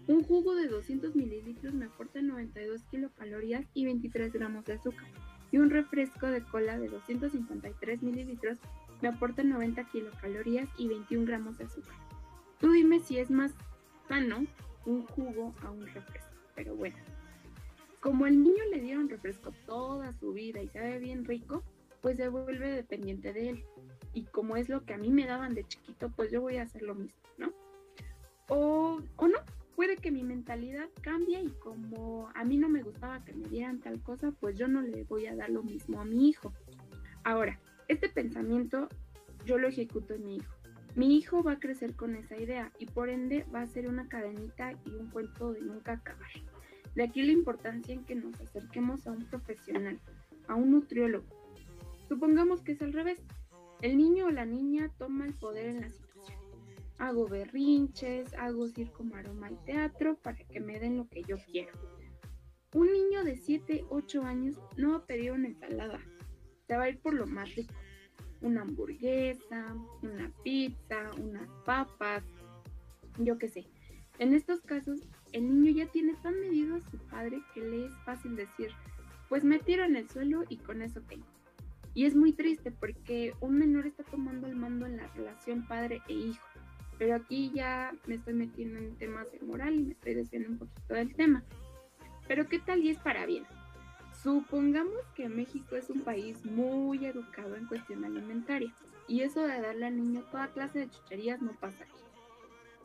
Un 0.08 0.24
jugo 0.24 0.56
de 0.56 0.68
200 0.68 1.16
mililitros 1.16 1.74
me 1.74 1.86
aporta 1.86 2.22
92 2.22 2.84
kilocalorías 2.86 3.66
y 3.74 3.86
23 3.86 4.34
gramos 4.34 4.66
de 4.66 4.74
azúcar. 4.74 5.08
Y 5.52 5.58
un 5.58 5.70
refresco 5.70 6.28
de 6.28 6.42
cola 6.42 6.78
de 6.80 6.90
253 6.90 8.02
mililitros 8.02 8.58
me 9.02 9.10
aporta 9.10 9.44
90 9.44 9.84
kilocalorías 9.86 10.70
y 10.78 10.88
21 10.88 11.26
gramos 11.26 11.58
de 11.58 11.66
azúcar. 11.66 11.96
Tú 12.60 12.72
dime 12.72 13.00
si 13.00 13.18
es 13.18 13.30
más 13.32 13.54
sano 14.08 14.46
un 14.86 15.06
jugo 15.06 15.54
a 15.62 15.72
un 15.72 15.86
refresco. 15.88 16.36
Pero 16.56 16.76
bueno, 16.76 16.98
como 18.00 18.26
el 18.26 18.42
niño 18.42 18.64
le 18.72 18.82
dieron 18.82 19.10
refresco 19.10 19.52
toda 19.66 20.14
su 20.14 20.34
vida 20.34 20.62
y 20.62 20.68
sabe 20.70 21.00
bien 21.00 21.26
rico, 21.26 21.64
pues 22.02 22.18
se 22.18 22.30
vuelve 22.30 22.72
dependiente 22.72 23.34
de 23.34 23.50
él. 23.50 23.64
Y 24.14 24.24
como 24.26 24.58
es 24.58 24.70
lo 24.70 24.84
que 24.86 24.94
a 24.94 24.98
mí 24.98 25.10
me 25.10 25.26
daban 25.26 25.54
de 25.54 25.64
chiquito, 25.66 26.10
pues 26.10 26.32
yo 26.32 26.42
voy 26.42 26.58
a 26.58 26.64
hacer 26.64 26.82
lo 26.82 26.96
mismo, 26.96 27.22
¿no? 27.38 27.54
O, 28.48 29.02
o 29.16 29.28
no, 29.28 29.38
puede 29.76 29.98
que 29.98 30.12
mi 30.12 30.24
mentalidad 30.24 30.90
cambie 31.02 31.42
y 31.42 31.50
como 31.52 32.30
a 32.36 32.44
mí 32.44 32.58
no 32.58 32.68
me 32.68 32.82
gustaba 32.82 33.24
que 33.24 33.34
me 33.34 33.48
dieran 33.48 33.80
tal 33.80 34.02
cosa, 34.02 34.32
pues 34.40 34.58
yo 34.58 34.68
no 34.68 34.82
le 34.82 35.04
voy 35.04 35.28
a 35.28 35.36
dar 35.36 35.50
lo 35.50 35.64
mismo 35.64 36.02
a 36.02 36.06
mi 36.06 36.30
hijo. 36.30 36.52
Ahora, 37.24 37.60
este 37.88 38.10
pensamiento 38.10 38.90
yo 39.46 39.58
lo 39.58 39.68
ejecuto 39.68 40.14
en 40.14 40.26
mi 40.26 40.36
hijo. 40.38 40.54
Mi 40.96 41.16
hijo 41.16 41.44
va 41.44 41.54
a 41.54 41.60
crecer 41.60 41.96
con 41.96 42.16
esa 42.16 42.36
idea 42.36 42.72
y 42.78 42.88
por 42.88 43.10
ende 43.10 43.46
va 43.54 43.62
a 43.62 43.68
ser 43.68 43.88
una 43.88 44.10
cadenita 44.10 44.74
y 44.86 44.90
un 44.96 45.08
cuento 45.12 45.54
de 45.54 45.62
nunca 45.62 45.94
acabar. 45.94 46.30
De 46.96 47.04
aquí 47.04 47.22
la 47.22 47.32
importancia 47.32 47.94
en 47.94 48.04
que 48.04 48.16
nos 48.16 48.40
acerquemos 48.42 49.08
a 49.08 49.12
un 49.12 49.24
profesional, 49.26 50.00
a 50.48 50.56
un 50.56 50.72
nutriólogo. 50.72 51.26
Supongamos 52.08 52.62
que 52.62 52.74
es 52.74 52.82
al 52.82 52.92
revés. 52.92 53.22
El 53.82 53.98
niño 53.98 54.26
o 54.26 54.30
la 54.30 54.46
niña 54.46 54.92
toma 54.98 55.26
el 55.26 55.34
poder 55.34 55.68
en 55.68 55.82
la 55.82 55.90
situación. 55.90 56.38
Hago 56.98 57.28
berrinches, 57.28 58.34
hago 58.34 58.68
circo, 58.68 59.06
maroma 59.06 59.50
y 59.52 59.56
teatro 59.66 60.18
para 60.18 60.38
que 60.38 60.60
me 60.60 60.80
den 60.80 60.98
lo 60.98 61.08
que 61.08 61.24
yo 61.24 61.38
quiero. 61.50 61.72
Un 62.74 62.92
niño 62.92 63.24
de 63.24 63.38
7, 63.38 63.86
8 63.90 64.24
años 64.24 64.60
no 64.76 64.92
va 64.92 64.98
a 64.98 65.06
pedir 65.06 65.32
una 65.32 65.48
ensalada, 65.48 66.02
se 66.68 66.76
va 66.76 66.84
a 66.84 66.90
ir 66.90 67.00
por 67.00 67.14
lo 67.14 67.26
más 67.26 67.56
rico. 67.56 67.74
Una 68.42 68.62
hamburguesa, 68.62 69.76
una 70.02 70.32
pizza, 70.44 71.12
unas 71.18 71.50
papas, 71.66 72.24
yo 73.18 73.38
qué 73.38 73.48
sé. 73.48 73.66
En 74.18 74.34
estos 74.34 74.60
casos, 74.60 75.08
el 75.32 75.48
niño 75.48 75.72
ya 75.72 75.90
tiene 75.90 76.16
tan 76.16 76.38
medido 76.42 76.76
a 76.76 76.92
su 76.92 76.98
padre 76.98 77.42
que 77.54 77.62
le 77.62 77.86
es 77.86 77.94
fácil 78.04 78.36
decir, 78.36 78.72
pues 79.30 79.46
me 79.46 79.60
tiro 79.60 79.86
en 79.86 79.96
el 79.96 80.10
suelo 80.10 80.44
y 80.50 80.58
con 80.58 80.82
eso 80.82 81.02
tengo. 81.02 81.39
Y 82.00 82.06
es 82.06 82.16
muy 82.16 82.32
triste 82.32 82.72
porque 82.72 83.34
un 83.42 83.58
menor 83.58 83.86
está 83.86 84.06
tomando 84.06 84.48
el 84.48 84.56
mando 84.56 84.86
en 84.86 84.96
la 84.96 85.08
relación 85.08 85.68
padre 85.68 86.02
e 86.08 86.14
hijo. 86.14 86.48
Pero 86.98 87.14
aquí 87.14 87.52
ya 87.54 87.94
me 88.08 88.16
estoy 88.16 88.36
metiendo 88.36 88.80
en 88.80 88.96
temas 88.96 89.30
de 89.34 89.42
moral 89.42 89.76
y 89.76 89.84
me 89.84 89.92
estoy 89.92 90.14
desviando 90.14 90.48
un 90.48 90.60
poquito 90.60 90.94
del 90.94 91.14
tema. 91.14 91.44
Pero 92.26 92.48
¿qué 92.48 92.58
tal 92.60 92.86
y 92.86 92.90
es 92.90 92.98
para 93.00 93.26
bien? 93.26 93.44
Supongamos 94.24 94.96
que 95.14 95.28
México 95.28 95.76
es 95.76 95.90
un 95.90 96.00
país 96.00 96.46
muy 96.46 97.06
educado 97.06 97.58
en 97.58 97.66
cuestión 97.66 98.06
alimentaria 98.06 98.74
y 99.10 99.24
eso 99.24 99.42
de 99.42 99.60
darle 99.60 99.88
al 99.88 99.98
niño 99.98 100.24
toda 100.32 100.54
clase 100.54 100.80
de 100.80 100.90
chucherías 100.90 101.42
no 101.42 101.52
pasa 101.52 101.84
aquí. 101.84 102.00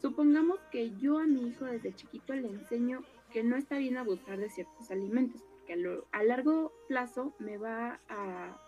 Supongamos 0.02 0.59
que 0.73 0.90
yo 0.97 1.21
a 1.21 1.26
mi 1.28 1.47
hijo 1.47 1.66
desde 1.66 1.94
chiquito 1.94 2.35
le 2.35 2.49
enseño 2.49 3.04
que 3.30 3.44
no 3.44 3.54
está 3.54 3.78
bien 3.78 3.97
abusar 3.97 4.38
de 4.38 4.50
ciertos 4.50 4.90
alimentos, 4.90 5.40
porque 5.52 6.02
a, 6.11 6.23
largo 6.25 6.73
plazo 6.88 7.33
me 7.38 7.59
va 7.59 8.00
a, 8.09 8.59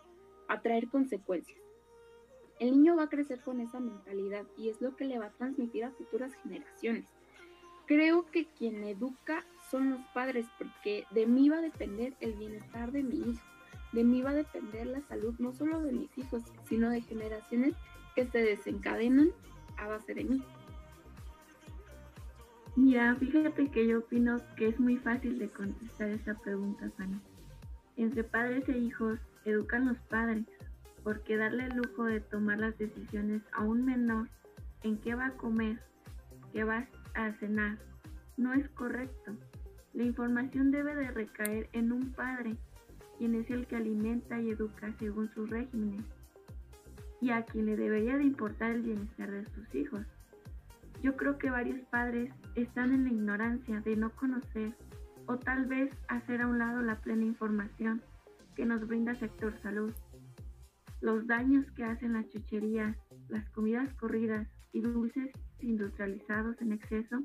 a 0.48 0.60
traer 0.60 0.88
consecuencias. 0.88 1.58
El 2.58 2.72
niño 2.72 2.96
va 2.96 3.04
a 3.04 3.08
crecer 3.08 3.40
con 3.40 3.60
esa 3.60 3.80
mentalidad 3.80 4.46
y 4.56 4.68
es 4.68 4.80
lo 4.80 4.96
que 4.96 5.04
le 5.04 5.18
va 5.18 5.26
a 5.26 5.32
transmitir 5.32 5.84
a 5.84 5.90
futuras 5.90 6.34
generaciones. 6.42 7.06
Creo 7.86 8.26
que 8.30 8.46
quien 8.46 8.82
educa 8.84 9.44
son 9.70 9.90
los 9.90 10.00
padres 10.14 10.46
porque 10.58 11.04
de 11.10 11.26
mí 11.26 11.48
va 11.48 11.58
a 11.58 11.62
depender 11.62 12.14
el 12.20 12.32
bienestar 12.32 12.92
de 12.92 13.02
mi 13.02 13.16
hijo, 13.30 13.44
de 13.92 14.04
mí 14.04 14.22
va 14.22 14.30
a 14.30 14.34
depender 14.34 14.86
la 14.86 15.00
salud 15.02 15.34
no 15.38 15.52
solo 15.52 15.80
de 15.82 15.92
mis 15.92 16.16
hijos, 16.18 16.42
sino 16.64 16.90
de 16.90 17.02
generaciones 17.02 17.74
que 18.14 18.26
se 18.26 18.38
desencadenan 18.38 19.30
a 19.76 19.88
base 19.88 20.14
de 20.14 20.24
mí. 20.24 20.42
Mira, 22.74 23.14
fíjate 23.16 23.70
que 23.70 23.86
yo 23.86 24.00
opino 24.00 24.38
que 24.56 24.68
es 24.68 24.78
muy 24.78 24.96
fácil 24.96 25.38
de 25.38 25.48
contestar 25.48 26.10
esa 26.10 26.34
pregunta, 26.34 26.90
Fanny. 26.96 27.20
Entre 27.96 28.22
padres 28.22 28.68
e 28.68 28.76
hijos, 28.76 29.18
educan 29.50 29.86
los 29.86 29.98
padres, 30.08 30.44
porque 31.02 31.36
darle 31.36 31.66
el 31.66 31.76
lujo 31.76 32.04
de 32.04 32.20
tomar 32.20 32.58
las 32.58 32.76
decisiones 32.78 33.42
a 33.52 33.62
un 33.62 33.84
menor 33.84 34.28
en 34.82 34.98
qué 34.98 35.14
va 35.14 35.26
a 35.26 35.36
comer, 35.36 35.78
qué 36.52 36.64
va 36.64 36.86
a 37.14 37.32
cenar, 37.34 37.78
no 38.36 38.52
es 38.54 38.68
correcto. 38.70 39.32
La 39.94 40.02
información 40.02 40.70
debe 40.70 40.94
de 40.94 41.10
recaer 41.10 41.68
en 41.72 41.92
un 41.92 42.12
padre, 42.12 42.56
quien 43.18 43.34
es 43.34 43.48
el 43.50 43.66
que 43.66 43.76
alimenta 43.76 44.40
y 44.40 44.50
educa 44.50 44.92
según 44.98 45.32
sus 45.32 45.48
regímenes, 45.48 46.04
y 47.20 47.30
a 47.30 47.44
quien 47.44 47.66
le 47.66 47.76
debería 47.76 48.16
de 48.16 48.24
importar 48.24 48.72
el 48.72 48.82
bienestar 48.82 49.30
de 49.30 49.46
sus 49.46 49.74
hijos. 49.74 50.02
Yo 51.02 51.16
creo 51.16 51.38
que 51.38 51.50
varios 51.50 51.80
padres 51.88 52.32
están 52.56 52.92
en 52.92 53.04
la 53.04 53.10
ignorancia 53.10 53.80
de 53.80 53.96
no 53.96 54.10
conocer 54.10 54.72
o 55.26 55.36
tal 55.38 55.66
vez 55.66 55.90
hacer 56.08 56.42
a 56.42 56.46
un 56.46 56.58
lado 56.58 56.82
la 56.82 56.96
plena 56.96 57.24
información 57.24 58.02
que 58.56 58.66
nos 58.66 58.86
brinda 58.86 59.14
sector 59.14 59.56
salud. 59.62 59.92
Los 61.00 61.26
daños 61.26 61.70
que 61.72 61.84
hacen 61.84 62.14
las 62.14 62.28
chucherías, 62.30 62.96
las 63.28 63.48
comidas 63.50 63.92
corridas 63.94 64.48
y 64.72 64.80
dulces 64.80 65.30
industrializados 65.60 66.60
en 66.60 66.72
exceso, 66.72 67.22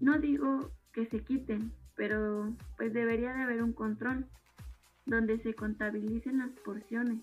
no 0.00 0.18
digo 0.18 0.70
que 0.92 1.06
se 1.06 1.24
quiten, 1.24 1.72
pero 1.96 2.54
pues 2.76 2.92
debería 2.92 3.32
de 3.34 3.42
haber 3.42 3.62
un 3.62 3.72
control 3.72 4.26
donde 5.06 5.38
se 5.40 5.54
contabilicen 5.54 6.38
las 6.38 6.50
porciones, 6.64 7.20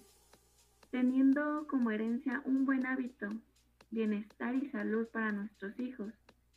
teniendo 0.91 1.67
como 1.69 1.91
herencia 1.91 2.41
un 2.45 2.65
buen 2.65 2.85
hábito 2.85 3.29
bienestar 3.93 4.55
y 4.55 4.69
salud 4.71 5.07
para 5.13 5.31
nuestros 5.31 5.79
hijos, 5.79 6.11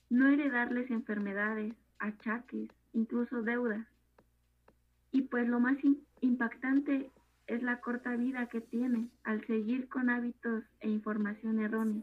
no 0.08 0.28
heredarles 0.28 0.90
enfermedades, 0.90 1.74
achaques, 1.98 2.70
incluso 2.94 3.42
deudas. 3.42 3.86
Y 5.12 5.22
pues 5.22 5.46
lo 5.46 5.60
más 5.60 5.76
impactante 6.26 7.10
es 7.46 7.62
la 7.62 7.80
corta 7.80 8.16
vida 8.16 8.48
que 8.48 8.60
tiene 8.60 9.08
al 9.24 9.46
seguir 9.46 9.88
con 9.88 10.10
hábitos 10.10 10.64
e 10.80 10.88
información 10.88 11.60
errónea. 11.60 12.02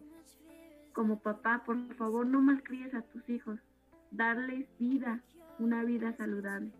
Como 0.93 1.19
papá, 1.19 1.63
por 1.65 1.77
favor, 1.95 2.25
no 2.25 2.41
malcríes 2.41 2.93
a 2.93 3.01
tus 3.01 3.27
hijos, 3.29 3.59
darles 4.12 4.67
vida, 4.79 5.21
una 5.59 5.83
vida 5.83 6.15
saludable. 6.17 6.71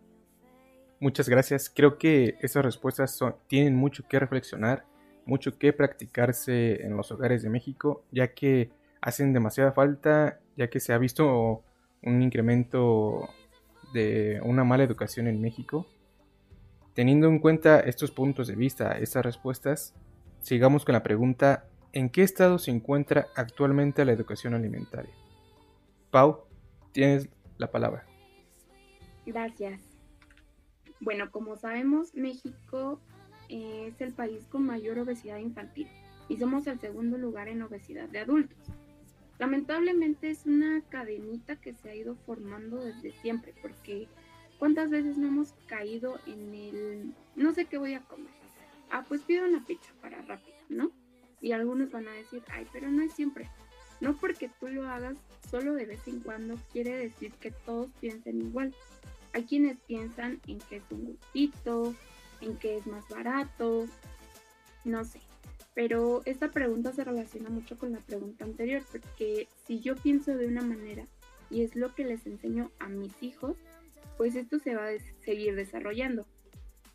Muchas 1.00 1.28
gracias. 1.28 1.68
Creo 1.68 1.98
que 1.98 2.36
esas 2.40 2.64
respuestas 2.64 3.14
son, 3.14 3.34
tienen 3.48 3.74
mucho 3.74 4.06
que 4.08 4.18
reflexionar 4.18 4.84
mucho 5.26 5.58
que 5.58 5.72
practicarse 5.72 6.84
en 6.84 6.96
los 6.96 7.10
hogares 7.10 7.42
de 7.42 7.50
México, 7.50 8.04
ya 8.10 8.34
que 8.34 8.70
hacen 9.00 9.32
demasiada 9.32 9.72
falta, 9.72 10.40
ya 10.56 10.68
que 10.68 10.80
se 10.80 10.92
ha 10.92 10.98
visto 10.98 11.62
un 12.02 12.22
incremento 12.22 13.28
de 13.92 14.40
una 14.42 14.64
mala 14.64 14.84
educación 14.84 15.26
en 15.26 15.40
México. 15.40 15.86
Teniendo 16.94 17.26
en 17.28 17.40
cuenta 17.40 17.80
estos 17.80 18.12
puntos 18.12 18.46
de 18.46 18.54
vista, 18.54 18.92
estas 18.98 19.24
respuestas, 19.24 19.94
sigamos 20.40 20.84
con 20.84 20.92
la 20.92 21.02
pregunta, 21.02 21.66
¿en 21.92 22.08
qué 22.08 22.22
estado 22.22 22.58
se 22.58 22.70
encuentra 22.70 23.26
actualmente 23.34 24.04
la 24.04 24.12
educación 24.12 24.54
alimentaria? 24.54 25.12
Pau, 26.10 26.44
tienes 26.92 27.28
la 27.58 27.70
palabra. 27.70 28.06
Gracias. 29.26 29.80
Bueno, 31.00 31.30
como 31.32 31.56
sabemos, 31.56 32.14
México 32.14 33.00
es 33.48 34.00
el 34.00 34.12
país 34.12 34.46
con 34.48 34.64
mayor 34.64 34.98
obesidad 35.00 35.38
infantil 35.38 35.88
y 36.28 36.36
somos 36.36 36.66
el 36.68 36.78
segundo 36.78 37.18
lugar 37.18 37.48
en 37.48 37.62
obesidad 37.62 38.08
de 38.08 38.20
adultos. 38.20 38.56
Lamentablemente 39.38 40.30
es 40.30 40.46
una 40.46 40.80
cadenita 40.88 41.56
que 41.56 41.74
se 41.74 41.90
ha 41.90 41.94
ido 41.94 42.14
formando 42.24 42.76
desde 42.76 43.12
siempre, 43.20 43.52
porque 43.60 44.06
¿cuántas 44.58 44.90
veces 44.90 45.16
no 45.16 45.28
hemos 45.28 45.52
caído 45.66 46.18
en 46.26 46.54
el 46.54 47.14
no 47.36 47.52
sé 47.52 47.66
qué 47.66 47.78
voy 47.78 47.94
a 47.94 48.00
comer? 48.00 48.32
Ah, 48.90 49.04
pues 49.08 49.22
pido 49.22 49.46
una 49.46 49.64
pizza 49.64 49.92
para 50.00 50.22
rápido, 50.22 50.56
¿no? 50.68 50.90
Y 51.40 51.52
algunos 51.52 51.90
van 51.90 52.08
a 52.08 52.12
decir, 52.12 52.42
ay, 52.50 52.66
pero 52.72 52.90
no 52.90 53.02
es 53.02 53.12
siempre. 53.12 53.50
No 54.00 54.16
porque 54.16 54.50
tú 54.60 54.68
lo 54.68 54.88
hagas 54.88 55.16
solo 55.50 55.74
de 55.74 55.86
vez 55.86 56.06
en 56.06 56.20
cuando 56.20 56.56
quiere 56.72 56.96
decir 56.96 57.32
que 57.32 57.50
todos 57.50 57.90
piensen 58.00 58.40
igual. 58.40 58.74
Hay 59.32 59.44
quienes 59.44 59.78
piensan 59.80 60.40
en 60.46 60.58
que 60.58 60.76
es 60.76 60.84
un 60.90 61.06
gustito, 61.06 61.94
en 62.40 62.56
qué 62.56 62.76
es 62.76 62.86
más 62.86 63.08
barato, 63.08 63.86
no 64.84 65.04
sé. 65.04 65.20
Pero 65.74 66.22
esta 66.24 66.50
pregunta 66.50 66.92
se 66.92 67.02
relaciona 67.02 67.50
mucho 67.50 67.76
con 67.76 67.92
la 67.92 67.98
pregunta 67.98 68.44
anterior, 68.44 68.82
porque 68.90 69.48
si 69.66 69.80
yo 69.80 69.96
pienso 69.96 70.36
de 70.36 70.46
una 70.46 70.62
manera 70.62 71.04
y 71.50 71.62
es 71.62 71.74
lo 71.74 71.94
que 71.94 72.04
les 72.04 72.26
enseño 72.26 72.70
a 72.78 72.88
mis 72.88 73.22
hijos, 73.22 73.56
pues 74.16 74.36
esto 74.36 74.58
se 74.58 74.74
va 74.74 74.88
a 74.88 74.98
seguir 75.24 75.54
desarrollando. 75.54 76.26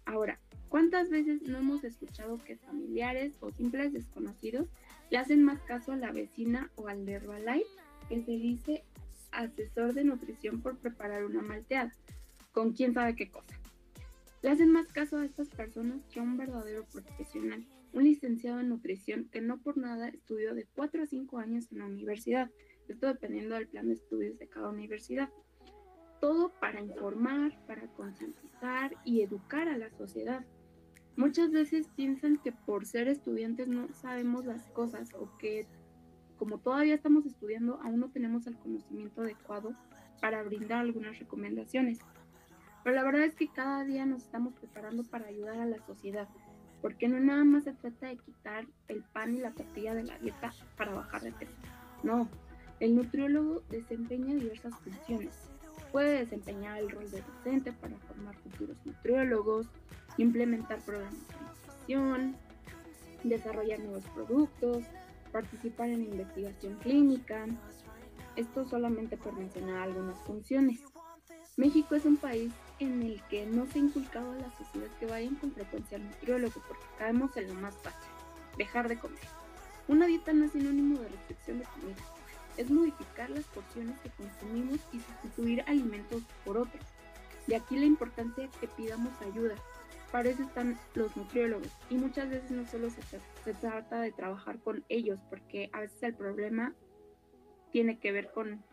Ahora, 0.05 0.39
¿cuántas 0.69 1.09
veces 1.09 1.41
no 1.43 1.57
hemos 1.57 1.83
escuchado 1.83 2.37
que 2.37 2.57
familiares 2.57 3.33
o 3.39 3.51
simples 3.51 3.93
desconocidos 3.93 4.67
le 5.09 5.17
hacen 5.17 5.43
más 5.43 5.61
caso 5.61 5.91
a 5.91 5.97
la 5.97 6.11
vecina 6.11 6.71
o 6.75 6.87
al 6.87 7.05
de 7.05 7.13
Herbalife 7.13 7.67
que 8.07 8.23
se 8.23 8.31
dice 8.31 8.83
asesor 9.31 9.93
de 9.93 10.03
nutrición 10.03 10.61
por 10.61 10.77
preparar 10.77 11.25
una 11.25 11.41
malteada? 11.41 11.93
Con 12.51 12.73
quién 12.73 12.93
sabe 12.93 13.15
qué 13.15 13.29
cosa. 13.29 13.59
Le 14.41 14.49
hacen 14.49 14.71
más 14.71 14.87
caso 14.87 15.17
a 15.17 15.25
estas 15.25 15.49
personas 15.49 16.01
que 16.11 16.19
a 16.19 16.23
un 16.23 16.37
verdadero 16.37 16.85
profesional, 16.85 17.65
un 17.91 18.03
licenciado 18.03 18.59
en 18.61 18.69
nutrición 18.69 19.29
que 19.31 19.41
no 19.41 19.59
por 19.59 19.77
nada 19.77 20.07
estudió 20.09 20.55
de 20.55 20.65
4 20.75 21.03
a 21.03 21.07
5 21.07 21.37
años 21.39 21.67
en 21.71 21.79
la 21.79 21.85
universidad, 21.85 22.49
esto 22.87 23.07
dependiendo 23.07 23.55
del 23.55 23.67
plan 23.67 23.87
de 23.87 23.95
estudios 23.95 24.39
de 24.39 24.47
cada 24.47 24.69
universidad. 24.69 25.29
Todo 26.19 26.49
para 26.59 26.81
informar, 26.81 27.57
para 27.65 27.87
concientizar 27.93 28.95
y 29.03 29.21
educar 29.21 29.67
a 29.67 29.77
la 29.77 29.89
sociedad. 29.91 30.45
Muchas 31.15 31.51
veces 31.51 31.87
piensan 31.95 32.37
que 32.37 32.51
por 32.51 32.85
ser 32.85 33.07
estudiantes 33.07 33.67
no 33.67 33.91
sabemos 33.93 34.45
las 34.45 34.65
cosas 34.69 35.13
o 35.13 35.37
que 35.37 35.67
como 36.37 36.57
todavía 36.57 36.95
estamos 36.95 37.25
estudiando 37.25 37.81
aún 37.83 37.99
no 37.99 38.09
tenemos 38.09 38.47
el 38.47 38.57
conocimiento 38.57 39.21
adecuado 39.21 39.75
para 40.21 40.41
brindar 40.43 40.79
algunas 40.79 41.19
recomendaciones. 41.19 41.99
Pero 42.83 42.95
la 42.95 43.03
verdad 43.03 43.23
es 43.23 43.35
que 43.35 43.49
cada 43.49 43.83
día 43.83 44.05
nos 44.05 44.23
estamos 44.23 44.53
preparando 44.53 45.03
para 45.03 45.27
ayudar 45.27 45.59
a 45.59 45.65
la 45.65 45.85
sociedad, 45.85 46.29
porque 46.81 47.09
no 47.09 47.19
nada 47.19 47.43
más 47.43 47.65
se 47.65 47.73
trata 47.73 48.07
de 48.07 48.17
quitar 48.17 48.65
el 48.87 49.03
pan 49.03 49.35
y 49.35 49.39
la 49.39 49.51
tortilla 49.51 49.93
de 49.93 50.03
la 50.03 50.17
dieta 50.19 50.53
para 50.77 50.93
bajar 50.93 51.21
de 51.21 51.33
peso. 51.33 51.51
No, 52.03 52.29
el 52.79 52.95
nutriólogo 52.95 53.61
desempeña 53.69 54.33
diversas 54.35 54.73
funciones. 54.79 55.51
Puede 55.91 56.19
desempeñar 56.19 56.77
el 56.79 56.89
rol 56.89 57.09
de 57.09 57.21
docente 57.21 57.71
para 57.73 57.97
formar 57.99 58.35
futuros 58.37 58.77
nutriólogos, 58.85 59.67
implementar 60.17 60.79
programas 60.81 61.27
de 61.27 61.35
nutrición, 61.35 62.35
desarrollar 63.23 63.79
nuevos 63.79 64.03
productos, 64.13 64.83
participar 65.31 65.89
en 65.89 66.03
investigación 66.03 66.77
clínica. 66.77 67.45
Esto 68.35 68.65
solamente 68.65 69.17
por 69.17 69.33
mencionar 69.33 69.77
algunas 69.77 70.17
funciones. 70.19 70.79
México 71.57 71.95
es 71.95 72.05
un 72.05 72.17
país 72.17 72.53
en 72.79 73.01
el 73.03 73.21
que 73.23 73.45
no 73.45 73.65
se 73.65 73.79
ha 73.79 73.81
inculcado 73.81 74.31
a 74.31 74.35
la 74.35 74.49
sociedad 74.57 74.87
que 74.99 75.07
vayan 75.07 75.35
con 75.35 75.51
frecuencia 75.51 75.97
al 75.97 76.05
nutriólogo 76.05 76.61
porque 76.67 76.85
caemos 76.97 77.35
en 77.35 77.47
lo 77.47 77.53
más 77.55 77.75
fácil, 77.75 78.09
dejar 78.57 78.87
de 78.87 78.97
comer. 78.97 79.19
Una 79.87 80.05
dieta 80.05 80.31
no 80.31 80.45
es 80.45 80.51
sinónimo 80.51 80.99
de 80.99 81.09
restricción 81.09 81.59
de 81.59 81.65
comida, 81.65 81.97
es 82.57 82.69
modificar 82.69 83.29
las 83.29 83.45
porciones 83.45 83.99
que 83.99 84.09
consumimos 84.09 84.79
y 84.91 84.99
sustituir 84.99 85.63
alimentos 85.67 86.23
por 86.45 86.57
otros. 86.57 86.83
De 87.47 87.55
aquí 87.55 87.77
la 87.77 87.85
importancia 87.85 88.43
de 88.43 88.49
que 88.59 88.67
pidamos 88.67 89.13
ayuda. 89.21 89.55
Para 90.11 90.29
eso 90.29 90.41
están 90.41 90.77
los 90.95 91.15
nutriólogos 91.15 91.71
y 91.89 91.95
muchas 91.95 92.29
veces 92.29 92.49
no 92.49 92.65
solo 92.65 92.89
se, 92.89 93.53
trata 93.53 94.01
de 94.01 94.11
trabajar 94.11 94.59
con 94.59 94.83
ellos 94.89 95.19
porque 95.29 95.69
a 95.71 95.81
veces 95.81 96.01
el 96.01 96.15
problema 96.15 96.73
tiene 97.71 97.99
que 97.99 98.11
ver 98.11 98.31
con 98.31 98.63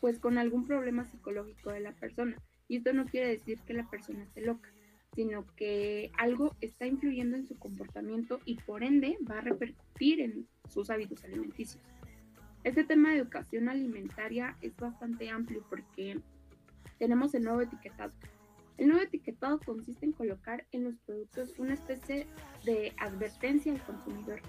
pues 0.00 0.18
con 0.18 0.38
algún 0.38 0.66
problema 0.66 1.04
psicológico 1.04 1.70
de 1.70 1.80
la 1.80 1.92
persona. 1.92 2.36
Y 2.66 2.78
esto 2.78 2.92
no 2.92 3.04
quiere 3.06 3.28
decir 3.28 3.58
que 3.60 3.74
la 3.74 3.88
persona 3.90 4.22
esté 4.22 4.40
loca, 4.40 4.70
sino 5.14 5.44
que 5.56 6.12
algo 6.16 6.54
está 6.60 6.86
influyendo 6.86 7.36
en 7.36 7.46
su 7.46 7.58
comportamiento 7.58 8.40
y 8.44 8.56
por 8.56 8.84
ende 8.84 9.18
va 9.28 9.38
a 9.38 9.42
repercutir 9.42 10.20
en 10.20 10.46
sus 10.68 10.90
hábitos 10.90 11.24
alimenticios. 11.24 11.82
Este 12.64 12.84
tema 12.84 13.10
de 13.10 13.18
educación 13.18 13.68
alimentaria 13.68 14.56
es 14.60 14.76
bastante 14.76 15.30
amplio 15.30 15.64
porque 15.70 16.20
tenemos 16.98 17.32
el 17.34 17.44
nuevo 17.44 17.60
etiquetado. 17.60 18.12
El 18.76 18.88
nuevo 18.88 19.02
etiquetado 19.02 19.60
consiste 19.60 20.06
en 20.06 20.12
colocar 20.12 20.66
en 20.72 20.84
los 20.84 20.94
productos 21.06 21.54
una 21.58 21.74
especie 21.74 22.26
de 22.64 22.92
advertencia 22.98 23.72
al 23.72 23.82
consumidor 23.84 24.40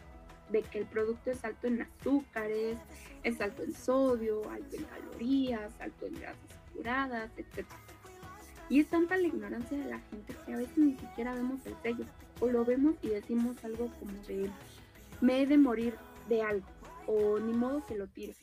de 0.52 0.63
que 0.63 0.80
el 0.80 0.86
producto 0.86 1.30
es 1.30 1.43
alto 1.43 1.67
en 1.67 1.84
azúcares, 1.84 2.80
es 3.24 3.39
alto 3.41 3.63
en 3.63 3.74
sodio, 3.74 4.50
alto 4.50 4.76
en 4.76 4.84
calorías, 4.86 5.72
alto 5.80 6.08
en 6.08 6.15
grasas 6.15 6.50
saturadas, 6.50 7.32
etc. 7.38 7.67
Y 8.69 8.80
es 8.80 8.88
tanta 8.88 9.17
la 9.17 9.28
ignorancia 9.28 9.78
de 9.78 9.86
la 9.86 10.00
gente 10.00 10.36
que 10.45 10.54
a 10.54 10.58
veces 10.58 10.78
ni 10.78 10.95
siquiera 10.95 11.34
vemos 11.34 11.63
el 11.67 11.76
sello 11.84 12.06
o 12.39 12.48
lo 12.48 12.65
vemos 12.65 12.95
y 13.04 13.10
decimos 13.10 13.63
algo 13.63 13.91
como 14.00 14.13
de 14.28 14.50
me 15.22 15.41
he 15.41 15.48
de 15.48 15.58
morir 15.58 15.95
de 16.28 16.41
algo 16.41 16.67
o 17.10 17.39
ni 17.39 17.54
modo 17.54 17.86
que 17.86 17.95
lo 17.95 18.08
tire. 18.08 18.36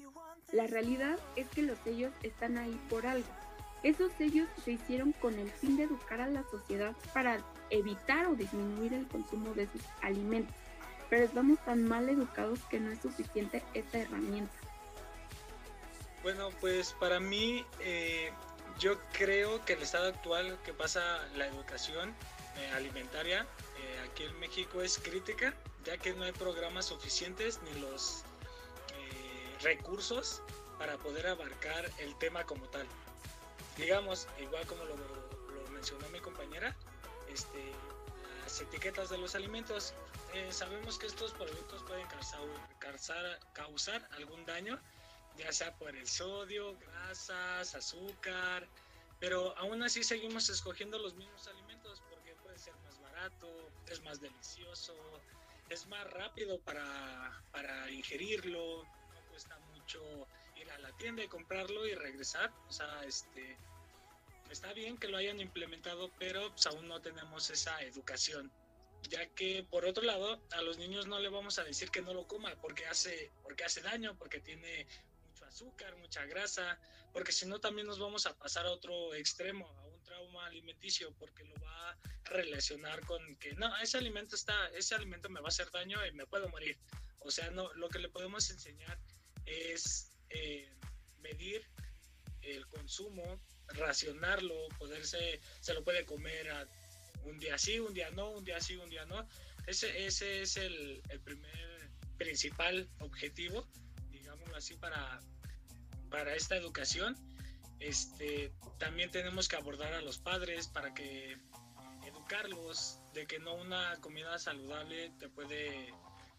La 0.52 0.66
realidad 0.66 1.18
es 1.36 1.48
que 1.48 1.62
los 1.62 1.78
sellos 1.78 2.12
están 2.22 2.58
ahí 2.58 2.78
por 2.90 3.06
algo. 3.06 3.28
Esos 3.82 4.10
sellos 4.18 4.48
se 4.64 4.72
hicieron 4.72 5.12
con 5.12 5.38
el 5.38 5.50
fin 5.50 5.76
de 5.76 5.84
educar 5.84 6.20
a 6.20 6.28
la 6.28 6.42
sociedad 6.50 6.94
para 7.14 7.38
evitar 7.70 8.26
o 8.26 8.34
disminuir 8.34 8.92
el 8.92 9.06
consumo 9.06 9.54
de 9.54 9.66
sus 9.68 9.82
alimentos 10.02 10.54
pero 11.08 11.24
estamos 11.24 11.58
tan 11.64 11.86
mal 11.86 12.08
educados 12.08 12.60
que 12.70 12.80
no 12.80 12.90
es 12.90 13.00
suficiente 13.00 13.62
esta 13.74 13.98
herramienta. 13.98 14.52
Bueno, 16.22 16.50
pues 16.60 16.94
para 16.98 17.20
mí 17.20 17.64
eh, 17.80 18.32
yo 18.78 18.98
creo 19.12 19.64
que 19.64 19.74
el 19.74 19.82
estado 19.82 20.08
actual 20.08 20.58
que 20.64 20.72
pasa 20.72 21.00
la 21.36 21.46
educación 21.46 22.14
eh, 22.56 22.70
alimentaria 22.74 23.42
eh, 23.78 24.08
aquí 24.10 24.24
en 24.24 24.38
México 24.40 24.82
es 24.82 24.98
crítica, 24.98 25.54
ya 25.84 25.96
que 25.98 26.12
no 26.14 26.24
hay 26.24 26.32
programas 26.32 26.86
suficientes 26.86 27.60
ni 27.62 27.80
los 27.80 28.24
recursos 29.62 30.42
para 30.78 30.96
poder 30.98 31.26
abarcar 31.26 31.90
el 31.98 32.16
tema 32.18 32.44
como 32.44 32.66
tal. 32.68 32.86
Digamos, 33.76 34.26
igual 34.40 34.66
como 34.66 34.84
lo, 34.84 34.96
lo 34.96 35.70
mencionó 35.70 36.08
mi 36.10 36.20
compañera, 36.20 36.76
este, 37.28 37.72
las 38.42 38.60
etiquetas 38.60 39.10
de 39.10 39.18
los 39.18 39.34
alimentos 39.34 39.94
eh, 40.36 40.52
sabemos 40.52 40.98
que 40.98 41.06
estos 41.06 41.32
productos 41.32 41.82
pueden 41.84 42.06
causar, 42.08 43.40
causar, 43.54 44.08
algún 44.12 44.44
daño, 44.44 44.78
ya 45.38 45.50
sea 45.50 45.74
por 45.76 45.96
el 45.96 46.06
sodio, 46.06 46.76
grasas, 46.78 47.74
azúcar, 47.74 48.68
pero 49.18 49.56
aún 49.56 49.82
así 49.82 50.04
seguimos 50.04 50.48
escogiendo 50.50 50.98
los 50.98 51.14
mismos 51.14 51.46
alimentos 51.48 52.02
porque 52.10 52.34
puede 52.42 52.58
ser 52.58 52.74
más 52.84 53.00
barato, 53.00 53.48
es 53.88 54.02
más 54.02 54.20
delicioso, 54.20 54.94
es 55.70 55.86
más 55.86 56.08
rápido 56.10 56.60
para, 56.60 57.42
para 57.50 57.90
ingerirlo, 57.90 58.84
cuesta 59.36 59.58
mucho 59.74 60.00
ir 60.54 60.70
a 60.70 60.78
la 60.78 60.90
tienda 60.96 61.22
y 61.22 61.28
comprarlo 61.28 61.86
y 61.86 61.94
regresar, 61.94 62.50
o 62.68 62.72
sea, 62.72 63.04
este 63.04 63.58
está 64.50 64.72
bien 64.72 64.96
que 64.96 65.08
lo 65.08 65.18
hayan 65.18 65.40
implementado, 65.40 66.10
pero 66.18 66.50
pues, 66.52 66.66
aún 66.68 66.88
no 66.88 67.02
tenemos 67.02 67.50
esa 67.50 67.82
educación. 67.82 68.50
Ya 69.10 69.26
que 69.34 69.62
por 69.68 69.84
otro 69.84 70.04
lado 70.04 70.40
a 70.52 70.62
los 70.62 70.78
niños 70.78 71.06
no 71.06 71.18
le 71.18 71.28
vamos 71.28 71.58
a 71.58 71.64
decir 71.64 71.90
que 71.90 72.00
no 72.00 72.14
lo 72.14 72.26
coma 72.26 72.54
porque 72.62 72.86
hace 72.86 73.30
porque 73.42 73.64
hace 73.64 73.82
daño 73.82 74.16
porque 74.16 74.40
tiene 74.40 74.86
mucho 75.28 75.44
azúcar 75.44 75.94
mucha 75.98 76.24
grasa 76.24 76.78
porque 77.12 77.30
si 77.30 77.44
no 77.44 77.60
también 77.60 77.86
nos 77.86 77.98
vamos 77.98 78.24
a 78.24 78.34
pasar 78.38 78.64
a 78.64 78.70
otro 78.70 79.14
extremo 79.14 79.68
a 79.68 79.84
un 79.84 80.02
trauma 80.02 80.46
alimenticio 80.46 81.12
porque 81.18 81.44
lo 81.44 81.54
va 81.60 81.90
a 81.90 81.98
relacionar 82.24 83.04
con 83.04 83.36
que 83.36 83.54
no 83.54 83.76
ese 83.76 83.98
alimento 83.98 84.34
está 84.34 84.68
ese 84.70 84.94
alimento 84.94 85.28
me 85.28 85.40
va 85.40 85.48
a 85.48 85.54
hacer 85.54 85.70
daño 85.70 86.04
y 86.06 86.12
me 86.12 86.26
puedo 86.26 86.48
morir 86.48 86.76
o 87.20 87.30
sea 87.30 87.50
no 87.50 87.72
lo 87.74 87.88
que 87.90 87.98
le 87.98 88.08
podemos 88.08 88.50
enseñar 88.50 88.98
es 89.46 90.12
eh, 90.30 90.68
medir 91.20 91.66
el 92.42 92.66
consumo 92.68 93.40
racionarlo 93.68 94.68
poderse 94.78 95.40
se 95.60 95.74
lo 95.74 95.82
puede 95.82 96.04
comer 96.04 96.48
un 97.26 97.38
día 97.38 97.58
sí, 97.58 97.78
un 97.78 97.92
día 97.92 98.10
no, 98.10 98.30
un 98.30 98.44
día 98.44 98.60
sí, 98.60 98.76
un 98.76 98.88
día 98.88 99.04
no. 99.04 99.26
Ese, 99.66 100.06
ese 100.06 100.42
es 100.42 100.56
el, 100.56 101.02
primer 101.24 101.90
principal 102.16 102.88
objetivo, 103.00 103.66
digámoslo 104.10 104.56
así, 104.56 104.76
para, 104.76 105.20
para 106.08 106.34
esta 106.34 106.56
educación. 106.56 107.16
Este, 107.80 108.52
también 108.78 109.10
tenemos 109.10 109.48
que 109.48 109.56
abordar 109.56 109.92
a 109.92 110.00
los 110.00 110.18
padres 110.18 110.68
para 110.68 110.94
que 110.94 111.36
educarlos 112.06 113.00
de 113.12 113.26
que 113.26 113.38
no 113.38 113.54
una 113.54 113.96
comida 114.00 114.38
saludable 114.38 115.10
te 115.18 115.28
puede 115.28 115.92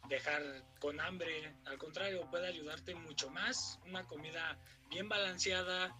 dejar 0.10 0.42
con 0.80 1.00
hambre, 1.00 1.56
al 1.66 1.78
contrario, 1.78 2.28
puede 2.30 2.48
ayudarte 2.48 2.96
mucho 2.96 3.30
más. 3.30 3.80
Una 3.86 4.04
comida 4.06 4.58
bien 4.90 5.10
balanceada, 5.10 5.96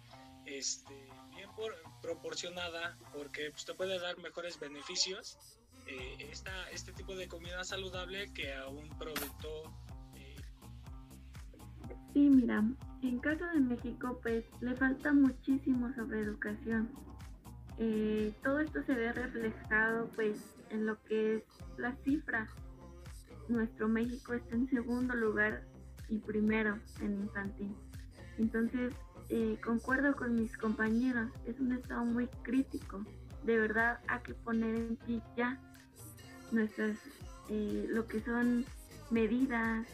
este, 0.46 0.94
bien 1.34 1.50
proporcionada, 2.00 2.96
porque 3.12 3.50
pues, 3.50 3.64
te 3.64 3.74
puede 3.74 3.98
dar 3.98 4.18
mejores 4.18 4.58
beneficios 4.58 5.38
eh, 5.88 6.30
este 6.72 6.92
tipo 6.92 7.14
de 7.14 7.28
comida 7.28 7.64
saludable 7.64 8.32
que 8.34 8.52
a 8.52 8.68
un 8.68 8.88
producto. 8.98 9.72
Eh, 10.14 10.36
sí, 12.12 12.28
mira, 12.28 12.62
en 13.02 13.18
caso 13.20 13.44
de 13.46 13.60
México, 13.60 14.18
pues 14.22 14.44
le 14.60 14.76
falta 14.76 15.12
muchísimo 15.12 15.92
sobre 15.94 16.20
educación. 16.20 16.90
Eh, 17.78 18.34
todo 18.42 18.60
esto 18.60 18.82
se 18.84 18.94
ve 18.94 19.12
reflejado 19.12 20.10
pues 20.14 20.40
en 20.70 20.86
lo 20.86 21.02
que 21.04 21.36
es 21.36 21.42
la 21.78 21.94
cifra. 22.04 22.48
Nuestro 23.48 23.88
México 23.88 24.34
está 24.34 24.54
en 24.54 24.68
segundo 24.68 25.14
lugar 25.14 25.64
y 26.08 26.18
primero 26.18 26.78
en 27.00 27.22
infantil. 27.22 27.74
Entonces, 28.38 28.94
eh, 29.30 29.58
concuerdo 29.62 30.14
con 30.16 30.34
mis 30.34 30.56
compañeros, 30.56 31.30
es 31.46 31.58
un 31.60 31.72
estado 31.72 32.04
muy 32.04 32.28
crítico. 32.42 33.04
De 33.44 33.58
verdad 33.58 34.00
hay 34.06 34.20
que 34.20 34.34
poner 34.34 34.74
en 34.74 34.96
pie 34.96 35.22
ya 35.36 35.60
nuestras, 36.50 36.96
eh, 37.50 37.86
lo 37.88 38.06
que 38.06 38.20
son 38.20 38.64
medidas, 39.10 39.86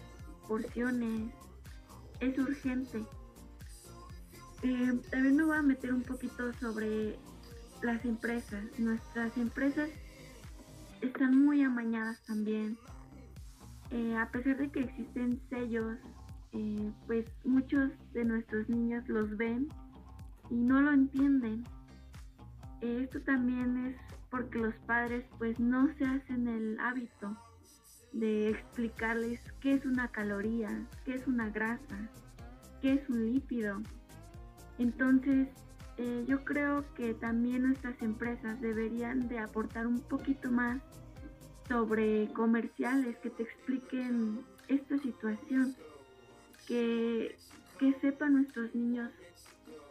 porciones, 0.46 1.32
es 2.20 2.38
urgente. 2.38 3.04
Eh, 4.62 5.00
también 5.10 5.36
me 5.36 5.44
voy 5.44 5.56
a 5.56 5.62
meter 5.62 5.92
un 5.92 6.02
poquito 6.02 6.52
sobre 6.54 7.18
las 7.82 8.04
empresas. 8.04 8.64
Nuestras 8.78 9.36
empresas 9.36 9.90
están 11.00 11.44
muy 11.44 11.62
amañadas 11.62 12.22
también. 12.24 12.78
A 13.94 14.28
pesar 14.30 14.56
de 14.56 14.70
que 14.70 14.80
existen 14.80 15.40
sellos 15.50 15.98
eh, 16.56 16.92
pues 17.06 17.26
muchos 17.44 17.90
de 18.12 18.24
nuestros 18.24 18.68
niños 18.68 19.08
los 19.08 19.36
ven 19.36 19.68
y 20.50 20.54
no 20.54 20.80
lo 20.80 20.92
entienden. 20.92 21.64
Eh, 22.80 23.00
esto 23.02 23.20
también 23.22 23.86
es 23.86 23.96
porque 24.30 24.58
los 24.58 24.74
padres 24.86 25.24
pues 25.38 25.58
no 25.58 25.92
se 25.96 26.04
hacen 26.04 26.46
el 26.46 26.78
hábito 26.78 27.36
de 28.12 28.50
explicarles 28.50 29.40
qué 29.60 29.74
es 29.74 29.84
una 29.84 30.08
caloría, 30.08 30.86
qué 31.04 31.14
es 31.14 31.26
una 31.26 31.50
grasa, 31.50 32.08
qué 32.80 32.94
es 32.94 33.08
un 33.08 33.32
lípido. 33.32 33.80
Entonces, 34.78 35.48
eh, 35.96 36.24
yo 36.28 36.44
creo 36.44 36.84
que 36.94 37.14
también 37.14 37.62
nuestras 37.62 38.00
empresas 38.00 38.60
deberían 38.60 39.28
de 39.28 39.40
aportar 39.40 39.88
un 39.88 40.00
poquito 40.00 40.52
más 40.52 40.80
sobre 41.68 42.30
comerciales 42.32 43.16
que 43.18 43.30
te 43.30 43.42
expliquen 43.42 44.44
esta 44.68 44.98
situación 44.98 45.74
que, 46.66 47.36
sepan 48.00 48.32
nuestros 48.32 48.74
niños 48.74 49.10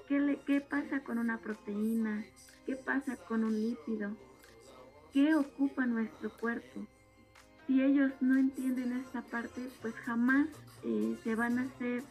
qué, 0.07 0.19
le, 0.19 0.39
qué 0.47 0.62
pasa 0.62 1.03
con 1.03 1.19
una 1.19 1.38
proteína, 1.38 2.25
qué 2.65 2.75
pasa 2.75 3.17
con 3.17 3.43
un 3.43 3.53
lípido, 3.53 4.15
qué 5.12 5.36
ocupa 5.36 5.86
nuestro 5.86 6.31
cuerpo. 6.31 6.88
Si 7.67 7.83
ellos 7.83 8.12
no 8.19 8.36
entienden 8.36 8.93
esta 8.93 9.21
parte, 9.21 9.62
pues 9.83 9.93
jamás 9.93 10.47
eh, 10.83 11.15
se 11.23 11.36
van 11.36 11.59
a 11.59 11.63
hacer 11.63 12.03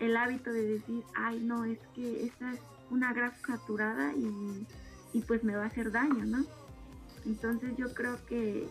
el 0.00 0.16
hábito 0.16 0.52
de 0.52 0.66
decir, 0.66 1.04
ay 1.14 1.38
no, 1.38 1.64
es 1.64 1.78
que 1.94 2.24
esta 2.24 2.52
es 2.52 2.60
una 2.90 3.12
grasa 3.12 3.58
saturada 3.58 4.12
y, 4.14 4.66
y 5.12 5.20
pues 5.20 5.44
me 5.44 5.54
va 5.54 5.64
a 5.64 5.68
hacer 5.68 5.92
daño, 5.92 6.24
¿no? 6.24 6.44
Entonces 7.26 7.76
yo 7.76 7.92
creo 7.92 8.24
que 8.26 8.68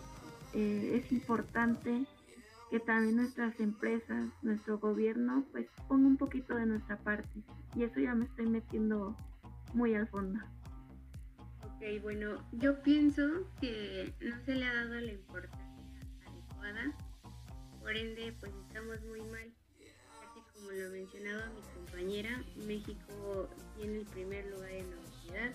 eh, 0.54 1.02
es 1.04 1.12
importante 1.12 2.06
que 2.72 2.80
también 2.80 3.18
nuestras 3.18 3.60
empresas, 3.60 4.30
nuestro 4.42 4.80
gobierno, 4.80 5.46
pues 5.52 5.68
ponga 5.88 6.08
un 6.08 6.18
poquito 6.18 6.56
de 6.56 6.66
nuestra 6.66 6.98
parte. 6.98 7.30
Y 7.76 7.84
eso 7.84 8.00
ya 8.00 8.16
me 8.16 8.26
estoy 8.26 8.48
metiendo 8.48 9.16
muy 9.74 9.94
al 9.94 10.08
fondo. 10.08 10.40
Ok, 11.64 12.02
bueno, 12.02 12.42
yo 12.54 12.82
pienso 12.82 13.22
que 13.60 14.14
no 14.22 14.36
se 14.46 14.56
le 14.56 14.66
ha 14.66 14.74
dado 14.74 14.96
la 14.96 15.12
importancia 15.12 16.02
adecuada, 16.26 16.96
por 17.82 17.96
ende, 17.96 18.34
pues 18.40 18.52
estamos 18.68 19.02
muy 19.04 19.22
mal. 19.22 19.54
Así 20.24 20.42
como 20.54 20.72
lo 20.72 20.90
mencionaba 20.90 21.50
mi 21.50 21.62
compañera, 21.74 22.44
México 22.66 23.50
tiene 23.76 24.00
el 24.00 24.06
primer 24.06 24.46
lugar 24.48 24.72
en 24.72 24.90
la 24.90 24.98
obesidad, 24.98 25.54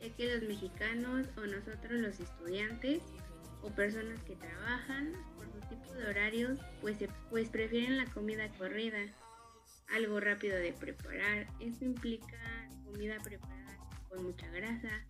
ya 0.00 0.14
que 0.14 0.34
los 0.34 0.48
mexicanos 0.48 1.26
o 1.36 1.46
nosotros 1.46 2.00
los 2.00 2.20
estudiantes 2.20 3.02
o 3.62 3.70
personas 3.70 4.20
que 4.22 4.36
trabajan 4.36 5.12
por 5.36 5.46
su 5.50 5.60
tipo 5.68 5.92
de 5.94 6.08
horarios, 6.08 6.58
pues, 6.80 6.98
pues 7.30 7.48
prefieren 7.48 7.96
la 7.96 8.06
comida 8.06 8.48
corrida, 8.58 8.98
algo 9.88 10.20
rápido 10.20 10.56
de 10.56 10.72
preparar. 10.72 11.46
Esto 11.60 11.84
implica 11.84 12.68
comida 12.84 13.18
preparada 13.22 13.78
con 14.08 14.24
mucha 14.24 14.48
grasa, 14.50 15.04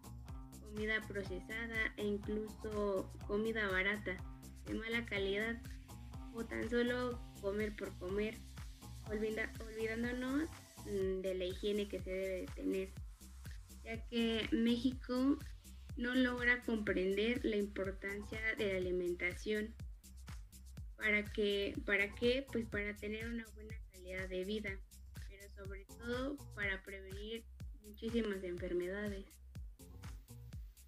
comida 0.61 1.01
procesada 1.07 1.93
e 1.97 2.05
incluso 2.05 3.13
comida 3.27 3.69
barata, 3.69 4.17
de 4.67 4.75
mala 4.75 5.05
calidad, 5.07 5.57
o 6.35 6.45
tan 6.45 6.69
solo 6.69 7.19
comer 7.41 7.75
por 7.77 7.97
comer, 7.99 8.39
olvidándonos 9.11 10.51
mm, 10.85 11.21
de 11.23 11.35
la 11.35 11.45
higiene 11.45 11.89
que 11.89 12.01
se 12.01 12.11
debe 12.11 12.41
de 12.41 12.47
tener, 12.55 12.89
ya 13.87 14.05
que 14.09 14.49
México 14.51 15.39
no 15.97 16.15
logra 16.15 16.61
comprender 16.63 17.45
la 17.45 17.57
importancia 17.57 18.41
de 18.57 18.73
la 18.73 18.79
alimentación. 18.79 19.75
¿Para 20.97 21.25
qué? 21.33 21.75
¿Para 21.87 22.13
qué? 22.17 22.45
Pues 22.51 22.67
para 22.67 22.97
tener 22.97 23.29
una 23.29 23.47
buena 23.55 23.77
calidad 23.93 24.29
de 24.29 24.45
vida, 24.45 24.81
pero 25.29 25.49
sobre 25.55 25.85
todo 25.85 26.37
para 26.57 26.83
prevenir 26.83 27.45
muchísimas 27.83 28.43
enfermedades. 28.43 29.25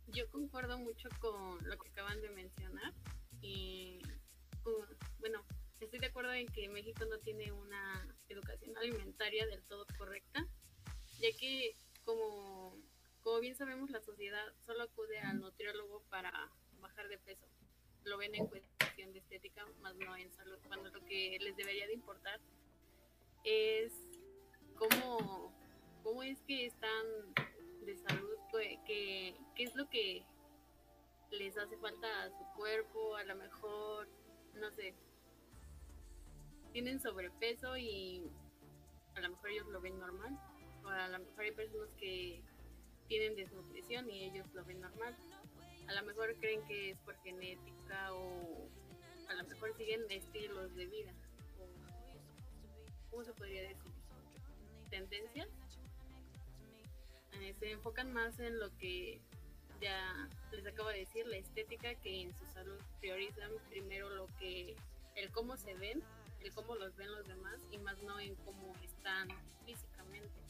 Yo 0.09 0.29
concuerdo 0.31 0.79
mucho 0.79 1.09
con 1.21 1.59
lo 1.69 1.79
que 1.79 1.91
acaban 1.91 2.21
de 2.21 2.31
mencionar 2.31 2.93
y 3.41 4.01
bueno, 5.21 5.45
estoy 5.81 6.01
de 6.01 6.07
acuerdo 6.07 6.33
en 6.33 6.47
que 6.49 6.69
México 6.69 7.05
no 7.09 7.19
tiene 7.21 7.53
una 7.53 8.17
educación 8.29 8.77
alimentaria 8.77 9.47
del 9.47 9.63
todo 9.65 9.87
correcta, 9.97 10.47
ya 11.21 11.29
que 11.39 11.77
como 12.09 12.75
como 13.23 13.41
bien 13.41 13.55
sabemos, 13.55 13.91
la 13.91 14.01
sociedad 14.01 14.43
solo 14.65 14.85
acude 14.85 15.19
al 15.21 15.41
nutriólogo 15.41 16.01
para 16.09 16.33
bajar 16.81 17.07
de 17.09 17.19
peso. 17.19 17.47
Lo 18.05 18.17
ven 18.17 18.35
en 18.35 18.47
cuestión 18.47 19.13
de 19.13 19.19
estética, 19.19 19.67
más 19.83 19.95
no 19.97 20.17
en 20.17 20.33
salud, 20.33 20.59
cuando 20.67 20.89
lo 20.89 21.05
que 21.05 21.37
les 21.39 21.55
debería 21.55 21.87
de 21.87 21.93
importar 21.93 22.41
es 23.45 23.93
cómo, 24.77 25.53
cómo 26.03 26.23
es 26.23 26.41
que 26.45 26.65
están 26.65 27.35
de 27.85 27.99
salud, 27.99 28.39
qué, 28.87 29.37
qué 29.55 29.63
es 29.63 29.75
lo 29.75 29.91
que 29.91 30.25
les 31.31 31.59
hace 31.59 31.77
falta 31.77 32.23
a 32.23 32.31
su 32.31 32.45
cuerpo, 32.57 33.17
a 33.17 33.25
lo 33.25 33.37
mejor, 33.37 34.09
no 34.55 34.71
sé, 34.71 34.95
tienen 36.73 36.99
sobrepeso 36.99 37.77
y 37.77 38.23
a 39.17 39.21
lo 39.21 39.29
mejor 39.29 39.51
ellos 39.51 39.67
lo 39.67 39.83
ven 39.83 39.99
normal, 39.99 40.39
a 40.91 41.09
lo 41.09 41.19
mejor 41.19 41.45
hay 41.45 41.53
personas 41.53 41.89
que 41.99 42.41
tienen 43.09 43.37
desnutrición 43.37 44.11
y 44.11 44.25
ellos 44.25 44.47
lo 44.55 44.65
ven 44.65 44.81
normal. 44.81 45.17
A 45.89 45.95
lo 45.95 46.03
mejor 46.05 46.35
creen 46.37 46.63
que 46.67 46.91
es 46.91 46.99
por 47.01 47.17
genética 47.23 48.13
o 48.13 48.69
a 49.29 49.35
lo 49.35 49.45
mejor 49.45 49.75
siguen 49.77 50.03
estilos 50.11 50.75
de 50.75 50.87
vida. 50.87 51.13
¿Cómo 53.11 53.25
se 53.25 53.33
podría 53.33 53.63
decir? 53.63 53.93
Tendencias. 54.91 55.49
Eh, 57.41 57.55
se 57.59 57.73
enfocan 57.73 58.13
más 58.13 58.39
en 58.41 58.59
lo 58.59 58.77
que 58.79 59.21
ya 59.81 60.29
les 60.51 60.67
acabo 60.67 60.89
de 60.89 60.99
decir, 60.99 61.27
la 61.27 61.37
estética, 61.37 61.95
que 61.97 62.23
en 62.23 62.37
su 62.37 62.45
salud 62.47 62.79
priorizan 63.01 63.51
primero 63.71 64.11
lo 64.11 64.27
que, 64.39 64.75
el 65.15 65.31
cómo 65.31 65.57
se 65.57 65.75
ven, 65.75 66.03
el 66.41 66.53
cómo 66.53 66.75
los 66.75 66.97
ven 66.97 67.13
los 67.13 67.27
demás 67.27 67.61
y 67.71 67.79
más 67.79 68.03
no 68.03 68.19
en 68.19 68.35
cómo 68.37 68.75
están 68.83 69.29
físicamente 69.65 70.48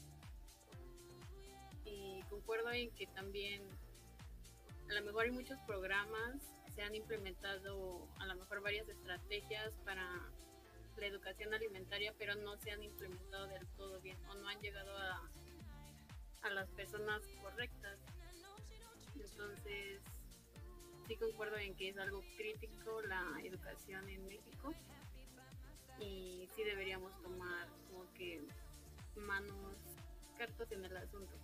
y 1.89 2.23
concuerdo 2.29 2.71
en 2.73 2.91
que 2.93 3.07
también 3.07 3.63
a 4.91 4.95
lo 4.95 5.03
mejor 5.03 5.25
hay 5.25 5.31
muchos 5.31 5.59
programas, 5.67 6.37
se 6.75 6.83
han 6.83 6.95
implementado 6.95 8.09
a 8.19 8.27
lo 8.27 8.37
mejor 8.37 8.63
varias 8.63 8.89
estrategias 8.89 9.73
para 9.85 10.05
la 10.97 11.07
educación 11.07 11.53
alimentaria, 11.55 12.15
pero 12.19 12.35
no 12.37 12.57
se 12.57 12.71
han 12.71 12.83
implementado 12.83 13.47
del 13.49 13.67
todo 13.77 14.01
bien 14.01 14.19
o 14.29 14.35
no 14.35 14.49
han 14.49 14.61
llegado 14.61 14.97
a, 14.97 15.31
a 16.43 16.51
las 16.51 16.69
personas 16.71 17.23
correctas. 17.43 17.99
Entonces, 19.15 20.03
sí 21.07 21.17
concuerdo 21.17 21.57
en 21.57 21.75
que 21.77 21.89
es 21.89 21.99
algo 21.99 22.23
crítico 22.37 23.03
la 23.03 23.25
educación 23.43 24.09
en 24.09 24.27
México 24.27 24.75
y 26.01 26.49
sí 26.55 26.65
deberíamos 26.65 27.13
tomar 27.23 27.69
como 27.89 28.13
que 28.15 28.43
manos 29.17 29.77
cartas 30.37 30.71
en 30.73 30.85
el 30.85 30.97
asunto. 30.97 31.37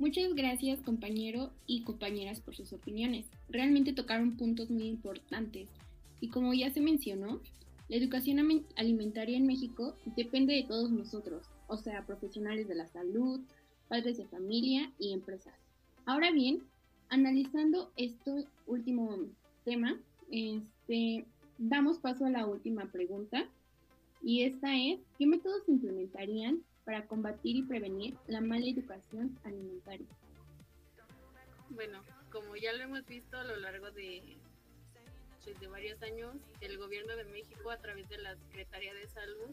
Muchas 0.00 0.32
gracias 0.34 0.80
compañero 0.80 1.50
y 1.66 1.82
compañeras 1.82 2.40
por 2.40 2.54
sus 2.54 2.72
opiniones. 2.72 3.26
Realmente 3.48 3.92
tocaron 3.92 4.36
puntos 4.36 4.70
muy 4.70 4.86
importantes 4.86 5.68
y 6.20 6.28
como 6.28 6.54
ya 6.54 6.70
se 6.70 6.80
mencionó, 6.80 7.40
la 7.88 7.96
educación 7.96 8.38
alimentaria 8.76 9.36
en 9.36 9.48
México 9.48 9.96
depende 10.14 10.54
de 10.54 10.62
todos 10.62 10.92
nosotros, 10.92 11.42
o 11.66 11.76
sea, 11.78 12.06
profesionales 12.06 12.68
de 12.68 12.76
la 12.76 12.86
salud, 12.86 13.40
padres 13.88 14.18
de 14.18 14.26
familia 14.26 14.92
y 15.00 15.12
empresas. 15.12 15.54
Ahora 16.06 16.30
bien, 16.30 16.62
analizando 17.08 17.90
este 17.96 18.44
último 18.68 19.16
tema, 19.64 19.98
este, 20.30 21.24
damos 21.58 21.98
paso 21.98 22.24
a 22.24 22.30
la 22.30 22.46
última 22.46 22.84
pregunta 22.92 23.48
y 24.22 24.44
esta 24.44 24.76
es, 24.76 25.00
¿qué 25.18 25.26
métodos 25.26 25.68
implementarían 25.68 26.62
para 26.88 27.06
combatir 27.06 27.54
y 27.54 27.62
prevenir 27.64 28.16
la 28.28 28.40
mala 28.40 28.64
educación 28.64 29.38
alimentaria? 29.44 30.06
Bueno, 31.68 32.02
como 32.32 32.56
ya 32.56 32.72
lo 32.72 32.84
hemos 32.84 33.04
visto 33.04 33.36
a 33.36 33.44
lo 33.44 33.56
largo 33.56 33.90
de 33.90 34.38
desde 35.44 35.68
varios 35.68 36.02
años, 36.02 36.34
el 36.62 36.78
gobierno 36.78 37.14
de 37.14 37.24
México 37.24 37.70
a 37.70 37.76
través 37.76 38.08
de 38.08 38.16
la 38.16 38.34
Secretaría 38.36 38.94
de 38.94 39.06
Salud 39.06 39.50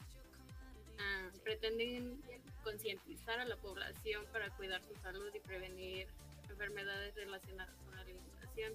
ah, 0.98 1.30
pretenden 1.44 2.22
concientizar 2.64 3.38
a 3.42 3.46
la 3.46 3.58
población 3.58 4.26
para 4.32 4.50
cuidar 4.56 4.82
su 4.86 4.96
salud 5.02 5.30
y 5.34 5.40
prevenir 5.42 6.08
enfermedades 6.50 7.16
relacionadas 7.16 7.76
con 7.84 7.98
la 7.98 8.02
alimentación. 8.04 8.74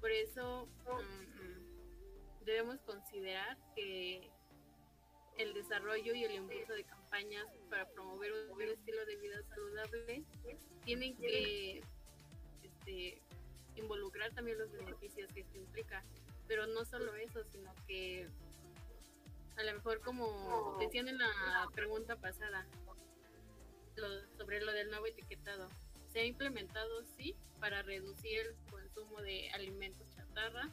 Por 0.00 0.10
eso 0.10 0.66
mm, 0.86 1.42
mm, 1.42 2.44
debemos 2.46 2.80
considerar 2.80 3.58
que 3.74 4.30
el 5.38 5.52
desarrollo 5.54 6.14
y 6.14 6.24
el 6.24 6.32
impulso 6.32 6.72
de 6.72 6.84
campañas 6.84 7.46
para 7.68 7.86
promover 7.90 8.32
un 8.50 8.62
estilo 8.62 9.04
de 9.04 9.16
vida 9.16 9.42
saludable 9.48 10.24
tienen 10.84 11.16
que 11.16 11.82
este, 12.62 13.22
involucrar 13.74 14.32
también 14.32 14.58
los 14.58 14.70
beneficios 14.72 15.30
que 15.32 15.40
esto 15.40 15.58
implica. 15.58 16.02
Pero 16.48 16.66
no 16.66 16.84
solo 16.84 17.14
eso, 17.16 17.44
sino 17.44 17.72
que 17.86 18.28
a 19.56 19.62
lo 19.62 19.74
mejor 19.74 20.00
como 20.00 20.76
decían 20.78 21.08
en 21.08 21.18
la 21.18 21.68
pregunta 21.74 22.16
pasada 22.16 22.66
sobre 24.36 24.60
lo 24.60 24.72
del 24.72 24.90
nuevo 24.90 25.06
etiquetado, 25.06 25.68
se 26.12 26.20
ha 26.20 26.24
implementado 26.24 27.02
sí 27.16 27.34
para 27.60 27.82
reducir 27.82 28.38
el 28.38 28.54
consumo 28.70 29.22
de 29.22 29.50
alimentos 29.52 30.14
chatarra 30.14 30.70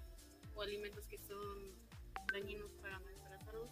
o 0.55 0.61
alimentos 0.61 1.07
que 1.07 1.17
son 1.17 1.73
dañinos 2.33 2.71
para 2.81 2.99
nuestra 2.99 3.39
salud 3.45 3.67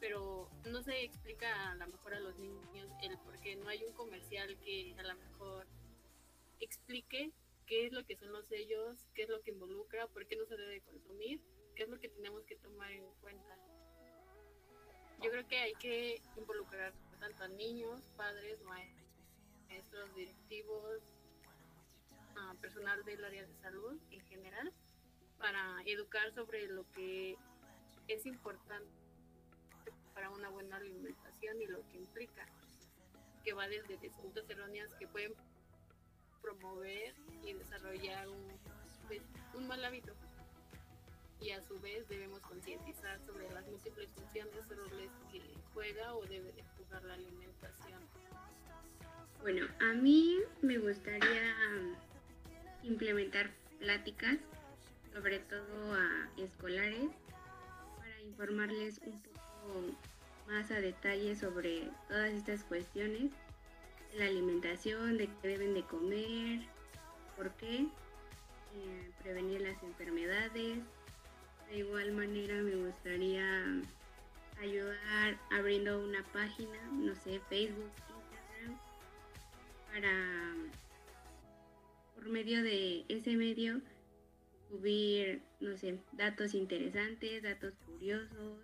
pero 0.00 0.48
no 0.66 0.82
se 0.82 1.02
explica 1.02 1.70
a 1.70 1.74
lo 1.74 1.86
mejor 1.86 2.14
a 2.14 2.20
los 2.20 2.36
niños 2.38 2.90
el 3.02 3.18
por 3.18 3.38
qué 3.40 3.56
no 3.56 3.68
hay 3.68 3.84
un 3.84 3.92
comercial 3.92 4.56
que 4.60 4.94
a 4.98 5.02
lo 5.02 5.14
mejor 5.16 5.66
explique 6.60 7.32
qué 7.66 7.86
es 7.86 7.92
lo 7.92 8.04
que 8.04 8.16
son 8.16 8.32
los 8.32 8.46
sellos, 8.46 9.06
qué 9.14 9.22
es 9.24 9.28
lo 9.28 9.40
que 9.42 9.50
involucra, 9.50 10.06
por 10.08 10.26
qué 10.26 10.36
no 10.36 10.46
se 10.46 10.56
debe 10.56 10.80
consumir, 10.80 11.40
qué 11.74 11.84
es 11.84 11.88
lo 11.88 11.98
que 11.98 12.08
tenemos 12.08 12.44
que 12.44 12.56
tomar 12.56 12.90
en 12.92 13.04
cuenta. 13.20 13.56
Yo 15.22 15.30
creo 15.30 15.46
que 15.48 15.58
hay 15.58 15.74
que 15.74 16.22
involucrar 16.36 16.92
tanto 17.18 17.44
a 17.44 17.48
niños, 17.48 18.08
padres, 18.16 18.60
maestros, 18.62 20.14
directivos, 20.14 21.02
personal 22.60 23.04
del 23.04 23.24
área 23.24 23.44
de 23.44 23.54
salud 23.56 24.00
en 24.10 24.20
general, 24.26 24.72
para 25.38 25.82
educar 25.86 26.32
sobre 26.32 26.68
lo 26.68 26.88
que 26.92 27.36
es 28.06 28.26
importante 28.26 29.07
para 30.18 30.30
una 30.30 30.48
buena 30.48 30.76
alimentación 30.78 31.62
y 31.62 31.66
lo 31.66 31.86
que 31.86 31.98
implica, 31.98 32.44
que 33.44 33.52
va 33.52 33.68
desde 33.68 33.96
conductas 34.10 34.50
erróneas 34.50 34.92
que 34.94 35.06
pueden 35.06 35.32
promover 36.42 37.14
y 37.44 37.52
desarrollar 37.52 38.28
un, 38.28 38.58
pues, 39.06 39.22
mal 39.68 39.84
hábito. 39.84 40.12
Y 41.40 41.52
a 41.52 41.62
su 41.68 41.78
vez 41.78 42.08
debemos 42.08 42.40
concientizar 42.40 43.20
sobre 43.26 43.48
las 43.52 43.64
múltiples 43.68 44.08
funciones, 44.10 44.68
roles 44.68 45.12
que 45.30 45.40
juega 45.72 46.12
o 46.14 46.26
debe 46.26 46.50
de 46.50 46.64
jugar 46.76 47.04
la 47.04 47.14
alimentación. 47.14 48.00
Bueno, 49.40 49.68
a 49.80 49.92
mí 49.92 50.40
me 50.62 50.78
gustaría 50.78 51.54
implementar 52.82 53.52
pláticas, 53.78 54.38
sobre 55.12 55.38
todo 55.38 55.94
a 55.94 56.28
escolares, 56.38 57.12
para 57.98 58.20
informarles 58.22 58.98
un 59.06 59.22
poco 59.22 59.38
más 60.46 60.70
a 60.70 60.80
detalle 60.80 61.36
sobre 61.36 61.90
todas 62.08 62.32
estas 62.32 62.64
cuestiones, 62.64 63.30
la 64.16 64.26
alimentación, 64.26 65.18
de 65.18 65.28
qué 65.42 65.48
deben 65.48 65.74
de 65.74 65.82
comer, 65.82 66.60
por 67.36 67.50
qué, 67.52 67.80
eh, 67.80 69.10
prevenir 69.22 69.60
las 69.60 69.82
enfermedades. 69.82 70.78
De 71.70 71.78
igual 71.78 72.12
manera 72.12 72.54
me 72.62 72.76
gustaría 72.76 73.82
ayudar 74.60 75.38
abriendo 75.50 76.02
una 76.02 76.24
página, 76.32 76.78
no 76.92 77.14
sé, 77.14 77.40
Facebook, 77.48 77.90
Instagram, 78.08 78.80
para 79.92 80.54
por 82.14 82.28
medio 82.28 82.62
de 82.62 83.04
ese 83.08 83.36
medio 83.36 83.80
subir, 84.68 85.42
no 85.60 85.76
sé, 85.76 85.98
datos 86.12 86.54
interesantes, 86.54 87.42
datos 87.42 87.74
curiosos, 87.86 88.58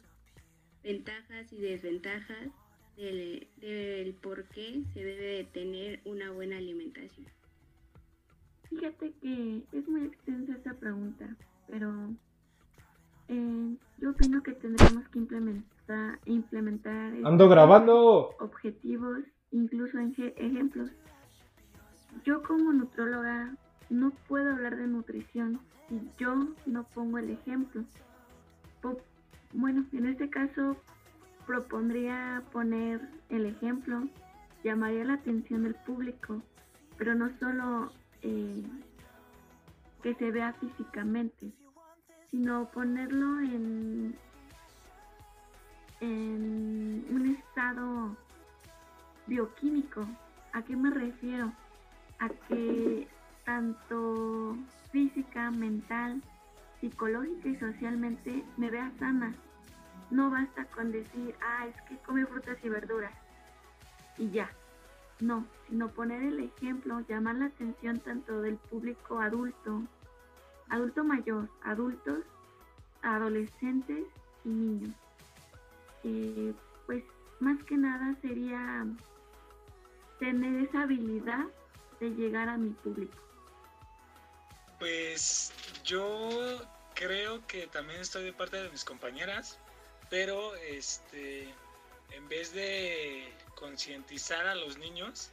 ventajas 0.84 1.52
y 1.52 1.60
desventajas 1.60 2.48
del, 2.96 4.16
por 4.22 4.44
qué 4.44 4.84
se 4.92 5.04
debe 5.04 5.24
de 5.24 5.44
tener 5.44 6.00
una 6.04 6.30
buena 6.30 6.58
alimentación. 6.58 7.26
Fíjate 8.68 9.12
que 9.20 9.62
es 9.72 9.88
muy 9.88 10.04
extensa 10.04 10.54
esa 10.54 10.74
pregunta, 10.74 11.36
pero 11.66 12.10
eh, 13.28 13.76
yo 13.98 14.10
opino 14.10 14.42
que 14.42 14.52
tendremos 14.52 15.08
que 15.08 15.18
implementar, 15.18 16.20
implementar 16.26 17.14
¡Ando 17.24 17.48
grabando! 17.48 18.36
objetivos, 18.40 19.20
incluso 19.50 19.98
en 19.98 20.14
ejemplos. 20.36 20.90
Yo 22.24 22.42
como 22.42 22.72
nutróloga 22.72 23.56
no 23.90 24.12
puedo 24.28 24.52
hablar 24.52 24.76
de 24.76 24.86
nutrición 24.86 25.60
si 25.88 26.00
yo 26.18 26.48
no 26.66 26.84
pongo 26.84 27.18
el 27.18 27.30
ejemplo. 27.30 27.84
Bueno, 29.54 29.86
en 29.92 30.06
este 30.06 30.28
caso 30.28 30.76
propondría 31.46 32.42
poner 32.50 33.00
el 33.28 33.46
ejemplo, 33.46 34.02
llamaría 34.64 35.04
la 35.04 35.14
atención 35.14 35.62
del 35.62 35.76
público, 35.76 36.42
pero 36.98 37.14
no 37.14 37.30
solo 37.38 37.92
eh, 38.22 38.64
que 40.02 40.14
se 40.14 40.32
vea 40.32 40.54
físicamente, 40.54 41.52
sino 42.32 42.68
ponerlo 42.72 43.40
en, 43.42 44.16
en 46.00 47.06
un 47.10 47.36
estado 47.36 48.16
bioquímico. 49.28 50.04
¿A 50.52 50.62
qué 50.62 50.74
me 50.74 50.90
refiero? 50.90 51.52
A 52.18 52.28
que 52.48 53.06
tanto 53.44 54.56
física, 54.90 55.52
mental, 55.52 56.20
psicológica 56.84 57.48
y 57.48 57.56
socialmente 57.56 58.44
me 58.58 58.70
vea 58.70 58.92
sana. 58.98 59.34
No 60.10 60.30
basta 60.30 60.66
con 60.66 60.92
decir, 60.92 61.34
ah, 61.40 61.66
es 61.66 61.80
que 61.88 61.96
come 62.02 62.26
frutas 62.26 62.58
y 62.62 62.68
verduras 62.68 63.12
y 64.18 64.30
ya. 64.30 64.50
No, 65.20 65.46
sino 65.68 65.88
poner 65.88 66.22
el 66.22 66.40
ejemplo, 66.40 67.00
llamar 67.08 67.36
la 67.36 67.46
atención 67.46 68.00
tanto 68.00 68.42
del 68.42 68.56
público 68.56 69.18
adulto, 69.18 69.82
adulto 70.68 71.04
mayor, 71.04 71.48
adultos, 71.62 72.20
adolescentes 73.02 74.04
y 74.44 74.48
niños. 74.48 74.94
Eh, 76.02 76.52
pues 76.84 77.02
más 77.40 77.62
que 77.64 77.78
nada 77.78 78.14
sería 78.20 78.86
tener 80.18 80.68
esa 80.68 80.82
habilidad 80.82 81.46
de 82.00 82.10
llegar 82.10 82.50
a 82.50 82.58
mi 82.58 82.70
público. 82.70 83.16
Pues 84.78 85.50
yo 85.82 86.60
creo 86.94 87.46
que 87.46 87.66
también 87.66 88.00
estoy 88.00 88.24
de 88.24 88.32
parte 88.32 88.62
de 88.62 88.70
mis 88.70 88.84
compañeras, 88.84 89.58
pero 90.10 90.54
este, 90.56 91.52
en 92.10 92.28
vez 92.28 92.52
de 92.52 93.32
concientizar 93.54 94.46
a 94.46 94.54
los 94.54 94.78
niños, 94.78 95.30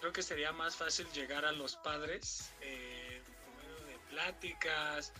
creo 0.00 0.12
que 0.12 0.22
sería 0.22 0.52
más 0.52 0.76
fácil 0.76 1.06
llegar 1.12 1.44
a 1.44 1.52
los 1.52 1.76
padres 1.76 2.52
eh, 2.60 3.22
de 3.86 3.98
pláticas. 4.10 5.12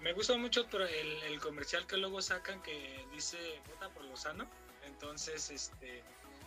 Me 0.00 0.12
gusta 0.12 0.36
mucho 0.36 0.66
el, 0.72 1.22
el, 1.24 1.40
comercial 1.40 1.86
que 1.86 1.96
luego 1.96 2.22
sacan 2.22 2.62
que 2.62 3.04
dice 3.12 3.60
vota 3.68 3.88
por 3.90 4.04
lo 4.04 4.16
sano. 4.16 4.48
Entonces, 4.84 5.50
este, 5.50 6.02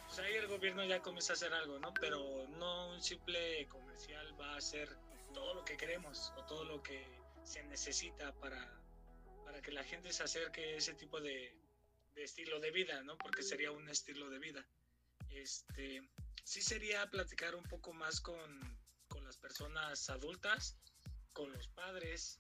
pues 0.08 0.20
ahí 0.20 0.34
el 0.34 0.48
gobierno 0.48 0.84
ya 0.84 1.02
comienza 1.02 1.34
a 1.34 1.36
hacer 1.36 1.54
algo, 1.54 1.80
¿no? 1.80 1.94
Pero 1.94 2.48
no 2.58 2.90
un 2.90 3.02
simple 3.02 3.68
comercial 3.68 4.40
va 4.40 4.56
a 4.56 4.62
ser 4.62 4.90
todo 5.34 5.54
lo 5.54 5.66
que 5.66 5.78
queremos 5.78 6.34
o 6.38 6.44
todo 6.46 6.64
lo 6.64 6.82
que 6.82 7.06
se 7.44 7.64
necesita 7.64 8.32
para, 8.34 8.83
para 9.54 9.62
que 9.62 9.72
la 9.72 9.84
gente 9.84 10.12
se 10.12 10.24
acerque 10.24 10.62
a 10.64 10.78
ese 10.78 10.96
tipo 10.96 11.22
de, 11.22 11.56
estilo 12.16 12.60
de 12.60 12.72
vida, 12.72 13.04
¿no? 13.04 13.16
Porque 13.20 13.44
sería 13.44 13.70
un 13.70 13.88
estilo 13.88 14.28
de 14.32 14.40
vida. 14.40 14.66
Este, 15.30 16.02
sí 16.44 16.60
sería 16.60 17.08
platicar 17.12 17.54
un 17.54 17.64
poco 17.66 17.94
más 17.94 18.20
con, 18.20 18.42
con 19.08 19.24
las 19.24 19.38
personas 19.38 20.10
adultas, 20.10 20.76
con 21.34 21.54
los 21.54 21.68
padres, 21.68 22.40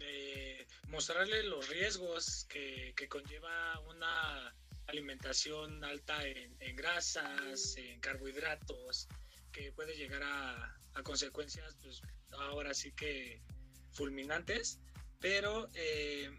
eh, 0.00 0.64
mostrarles 0.86 1.44
los 1.46 1.68
riesgos 1.70 2.46
que, 2.48 2.94
que, 2.96 3.08
conlleva 3.08 3.80
una 3.80 4.54
alimentación 4.86 5.82
alta 5.82 6.24
en, 6.24 6.56
en 6.60 6.76
grasas, 6.76 7.76
en 7.78 7.98
carbohidratos, 7.98 9.08
que 9.50 9.72
puede 9.72 9.96
llegar 9.96 10.22
a, 10.22 10.78
a 10.94 11.02
consecuencias, 11.02 11.74
pues 11.82 12.00
ahora 12.30 12.72
sí 12.74 12.92
que 12.92 13.42
fulminantes, 13.90 14.78
pero 15.20 15.68
eh, 15.74 16.30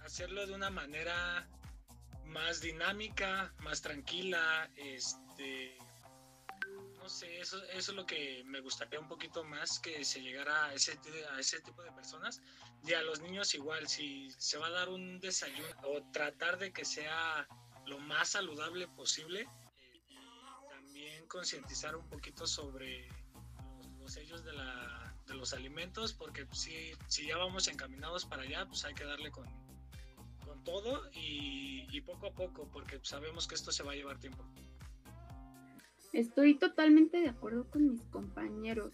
hacerlo 0.00 0.46
de 0.46 0.54
una 0.54 0.70
manera 0.70 1.48
más 2.24 2.60
dinámica, 2.60 3.52
más 3.58 3.80
tranquila, 3.80 4.70
este, 4.76 5.78
no 6.98 7.08
sé, 7.08 7.40
eso, 7.40 7.62
eso 7.64 7.92
es 7.92 7.96
lo 7.96 8.04
que 8.04 8.42
me 8.44 8.60
gustaría 8.60 8.98
un 8.98 9.08
poquito 9.08 9.44
más 9.44 9.78
que 9.78 10.04
se 10.04 10.20
llegara 10.20 10.66
a 10.66 10.74
ese, 10.74 10.98
a 11.32 11.38
ese 11.38 11.60
tipo 11.60 11.82
de 11.82 11.92
personas. 11.92 12.40
Y 12.84 12.92
a 12.92 13.02
los 13.02 13.20
niños 13.20 13.54
igual, 13.54 13.88
si 13.88 14.30
se 14.38 14.58
va 14.58 14.66
a 14.66 14.70
dar 14.70 14.88
un 14.88 15.18
desayuno 15.20 15.68
o 15.84 16.02
tratar 16.12 16.58
de 16.58 16.72
que 16.72 16.84
sea 16.84 17.46
lo 17.86 17.98
más 17.98 18.30
saludable 18.30 18.88
posible, 18.88 19.42
eh, 19.42 20.16
también 20.68 21.26
concientizar 21.26 21.96
un 21.96 22.08
poquito 22.08 22.46
sobre 22.46 23.08
sellos 24.08 24.44
de, 24.44 24.52
la, 24.52 25.05
de 25.26 25.34
los 25.34 25.52
alimentos, 25.52 26.12
porque 26.12 26.46
si, 26.52 26.92
si 27.08 27.26
ya 27.26 27.36
vamos 27.36 27.68
encaminados 27.68 28.24
para 28.24 28.42
allá, 28.42 28.66
pues 28.66 28.84
hay 28.84 28.94
que 28.94 29.04
darle 29.04 29.30
con, 29.30 29.46
con 30.44 30.62
todo 30.64 31.02
y, 31.12 31.86
y, 31.90 32.00
poco 32.00 32.26
a 32.28 32.32
poco, 32.32 32.68
porque 32.72 33.00
sabemos 33.02 33.46
que 33.46 33.54
esto 33.54 33.72
se 33.72 33.82
va 33.82 33.92
a 33.92 33.96
llevar 33.96 34.18
tiempo. 34.18 34.44
Estoy 36.12 36.58
totalmente 36.58 37.20
de 37.20 37.28
acuerdo 37.28 37.68
con 37.70 37.90
mis 37.90 38.02
compañeros. 38.06 38.92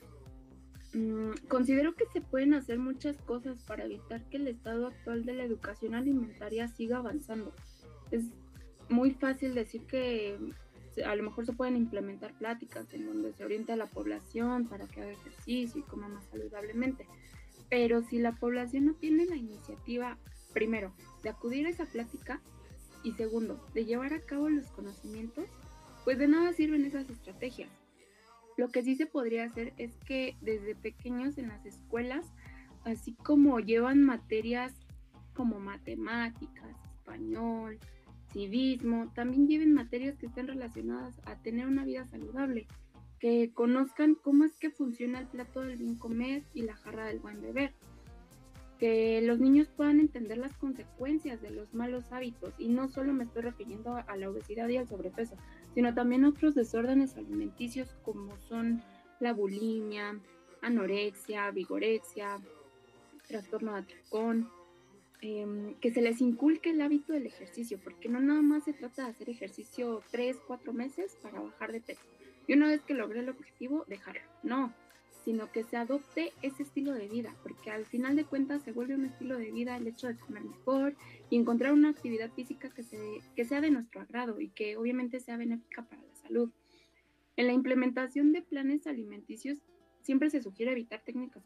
Mm, 0.94 1.32
considero 1.48 1.94
que 1.94 2.04
se 2.12 2.20
pueden 2.20 2.54
hacer 2.54 2.78
muchas 2.78 3.16
cosas 3.22 3.62
para 3.62 3.84
evitar 3.84 4.28
que 4.28 4.36
el 4.36 4.48
estado 4.48 4.88
actual 4.88 5.24
de 5.24 5.34
la 5.34 5.44
educación 5.44 5.94
alimentaria 5.94 6.68
siga 6.68 6.98
avanzando. 6.98 7.54
Es 8.10 8.24
muy 8.88 9.12
fácil 9.12 9.54
decir 9.54 9.86
que 9.86 10.38
a 11.04 11.14
lo 11.14 11.22
mejor 11.22 11.46
se 11.46 11.52
pueden 11.52 11.76
implementar 11.76 12.32
pláticas 12.34 12.92
en 12.92 13.06
donde 13.06 13.32
se 13.32 13.44
oriente 13.44 13.72
a 13.72 13.76
la 13.76 13.86
población 13.86 14.66
para 14.68 14.86
que 14.86 15.02
haga 15.02 15.12
ejercicio 15.12 15.80
y 15.80 15.84
coma 15.84 16.08
más 16.08 16.24
saludablemente. 16.26 17.06
Pero 17.70 18.02
si 18.02 18.18
la 18.18 18.32
población 18.32 18.86
no 18.86 18.94
tiene 18.94 19.24
la 19.26 19.36
iniciativa, 19.36 20.18
primero, 20.52 20.92
de 21.22 21.30
acudir 21.30 21.66
a 21.66 21.70
esa 21.70 21.86
plática 21.86 22.40
y 23.02 23.12
segundo, 23.12 23.66
de 23.74 23.84
llevar 23.84 24.12
a 24.12 24.20
cabo 24.20 24.48
los 24.48 24.66
conocimientos, 24.70 25.46
pues 26.04 26.18
de 26.18 26.28
nada 26.28 26.52
sirven 26.52 26.84
esas 26.84 27.08
estrategias. 27.08 27.70
Lo 28.56 28.68
que 28.68 28.82
sí 28.82 28.96
se 28.96 29.06
podría 29.06 29.44
hacer 29.44 29.72
es 29.78 29.96
que 30.06 30.36
desde 30.40 30.74
pequeños 30.74 31.38
en 31.38 31.48
las 31.48 31.64
escuelas, 31.64 32.26
así 32.84 33.14
como 33.14 33.60
llevan 33.60 34.02
materias 34.02 34.74
como 35.34 35.58
matemáticas, 35.58 36.76
español, 36.98 37.78
civismo, 38.32 39.10
también 39.14 39.46
lleven 39.46 39.72
materias 39.72 40.16
que 40.16 40.26
estén 40.26 40.48
relacionadas 40.48 41.20
a 41.24 41.36
tener 41.36 41.66
una 41.66 41.84
vida 41.84 42.06
saludable, 42.06 42.66
que 43.18 43.52
conozcan 43.54 44.14
cómo 44.14 44.44
es 44.44 44.56
que 44.56 44.70
funciona 44.70 45.20
el 45.20 45.26
plato 45.26 45.60
del 45.60 45.78
bien 45.78 45.96
comer 45.96 46.42
y 46.54 46.62
la 46.62 46.74
jarra 46.74 47.06
del 47.06 47.20
buen 47.20 47.40
beber, 47.40 47.72
que 48.78 49.22
los 49.22 49.38
niños 49.38 49.68
puedan 49.76 50.00
entender 50.00 50.38
las 50.38 50.54
consecuencias 50.54 51.40
de 51.40 51.50
los 51.50 51.72
malos 51.72 52.10
hábitos 52.10 52.52
y 52.58 52.68
no 52.68 52.88
solo 52.88 53.12
me 53.12 53.22
estoy 53.24 53.42
refiriendo 53.42 53.94
a 53.94 54.16
la 54.16 54.28
obesidad 54.28 54.68
y 54.68 54.76
al 54.76 54.88
sobrepeso, 54.88 55.36
sino 55.74 55.94
también 55.94 56.24
otros 56.24 56.56
desórdenes 56.56 57.16
alimenticios 57.16 57.94
como 58.02 58.36
son 58.40 58.82
la 59.20 59.32
bulimia, 59.32 60.18
anorexia, 60.62 61.50
vigorexia, 61.52 62.38
trastorno 63.28 63.74
de 63.74 63.80
atracón, 63.80 64.48
em, 65.22 65.74
que 65.76 65.90
se 65.90 66.02
les 66.02 66.20
inculque 66.20 66.70
el 66.70 66.80
hábito 66.82 67.12
del 67.12 67.26
ejercicio, 67.26 67.78
porque 67.82 68.08
no 68.08 68.20
nada 68.20 68.42
más 68.42 68.64
se 68.64 68.72
trata 68.72 69.04
de 69.04 69.10
hacer 69.10 69.30
ejercicio 69.30 70.02
tres, 70.10 70.38
cuatro 70.46 70.72
meses 70.72 71.16
para 71.22 71.40
bajar 71.40 71.72
de 71.72 71.80
peso. 71.80 72.02
Y 72.46 72.54
una 72.54 72.68
vez 72.68 72.82
que 72.82 72.94
logré 72.94 73.20
el 73.20 73.30
objetivo, 73.30 73.84
dejarlo. 73.88 74.20
No, 74.42 74.74
sino 75.24 75.50
que 75.52 75.62
se 75.62 75.76
adopte 75.76 76.32
ese 76.42 76.64
estilo 76.64 76.92
de 76.92 77.08
vida, 77.08 77.34
porque 77.42 77.70
al 77.70 77.86
final 77.86 78.16
de 78.16 78.24
cuentas 78.24 78.62
se 78.62 78.72
vuelve 78.72 78.94
un 78.94 79.04
estilo 79.04 79.38
de 79.38 79.52
vida 79.52 79.76
el 79.76 79.86
hecho 79.86 80.08
de 80.08 80.16
comer 80.16 80.44
mejor 80.44 80.94
y 81.30 81.36
encontrar 81.36 81.72
una 81.72 81.90
actividad 81.90 82.30
física 82.32 82.70
que, 82.70 82.82
se, 82.82 82.98
que 83.36 83.44
sea 83.44 83.60
de 83.60 83.70
nuestro 83.70 84.00
agrado 84.00 84.40
y 84.40 84.48
que 84.48 84.76
obviamente 84.76 85.20
sea 85.20 85.36
benéfica 85.36 85.82
para 85.82 86.02
la 86.02 86.14
salud. 86.16 86.50
En 87.36 87.46
la 87.46 87.52
implementación 87.52 88.32
de 88.32 88.42
planes 88.42 88.86
alimenticios 88.86 89.58
siempre 90.02 90.30
se 90.30 90.42
sugiere 90.42 90.72
evitar 90.72 91.02
técnicas 91.02 91.44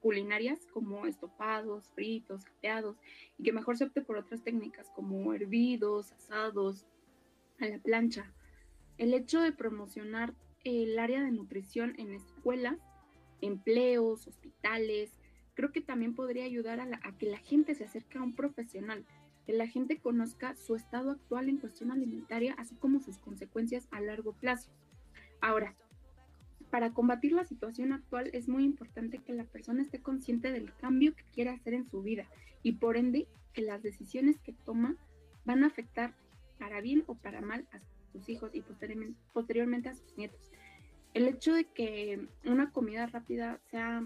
culinarias 0.00 0.66
como 0.72 1.06
estopados, 1.06 1.88
fritos, 1.90 2.44
capeados 2.44 2.96
y 3.38 3.44
que 3.44 3.52
mejor 3.52 3.76
se 3.76 3.84
opte 3.84 4.02
por 4.02 4.16
otras 4.16 4.42
técnicas 4.42 4.90
como 4.94 5.32
hervidos, 5.32 6.12
asados, 6.12 6.86
a 7.58 7.66
la 7.66 7.78
plancha. 7.78 8.32
El 8.98 9.14
hecho 9.14 9.40
de 9.40 9.52
promocionar 9.52 10.34
el 10.64 10.98
área 10.98 11.22
de 11.22 11.30
nutrición 11.30 11.94
en 11.98 12.12
escuelas 12.12 12.78
empleos, 13.40 14.26
hospitales. 14.26 15.18
Creo 15.54 15.72
que 15.72 15.80
también 15.80 16.14
podría 16.14 16.44
ayudar 16.44 16.80
a, 16.80 17.12
que 17.18 17.26
la 17.26 17.38
gente 17.38 17.74
se 17.74 17.84
acerque 17.84 18.18
a 18.18 18.22
un 18.22 18.34
profesional, 18.34 19.04
que 19.46 19.52
la 19.52 19.66
gente 19.66 19.98
conozca 19.98 20.54
su 20.56 20.74
estado 20.74 21.12
actual 21.12 21.48
en 21.48 21.58
cuestión 21.58 21.90
alimentaria, 21.90 22.54
así 22.58 22.74
como 22.76 23.00
sus 23.00 23.18
consecuencias 23.18 23.88
a 23.90 24.00
largo 24.00 24.32
plazo. 24.32 24.70
Ahora, 25.40 25.74
para 26.70 26.92
combatir 26.92 27.32
la 27.32 27.44
situación 27.44 27.92
actual 27.92 28.30
es 28.32 28.48
muy 28.48 28.64
importante 28.64 29.18
que 29.18 29.32
la 29.32 29.44
persona 29.44 29.82
esté 29.82 30.00
consciente 30.00 30.50
del 30.52 30.74
cambio 30.74 31.14
que 31.14 31.24
quiere 31.32 31.50
hacer 31.50 31.74
en 31.74 31.88
su 31.88 32.02
vida 32.02 32.26
y 32.62 32.72
por 32.72 32.96
ende 32.96 33.28
que 33.52 33.62
las 33.62 33.82
decisiones 33.82 34.38
que 34.40 34.52
toma 34.52 34.96
van 35.44 35.64
a 35.64 35.68
afectar 35.68 36.14
para 36.58 36.80
bien 36.80 37.04
o 37.06 37.14
para 37.14 37.40
mal 37.40 37.66
a 37.72 37.80
sus 38.12 38.28
hijos 38.28 38.50
y 38.54 38.62
posteriormente 39.32 39.88
a 39.88 39.94
sus 39.94 40.16
nietos. 40.16 40.50
El 41.14 41.28
hecho 41.28 41.54
de 41.54 41.64
que 41.64 42.28
una 42.44 42.70
comida 42.72 43.06
rápida 43.06 43.60
sea, 43.70 44.04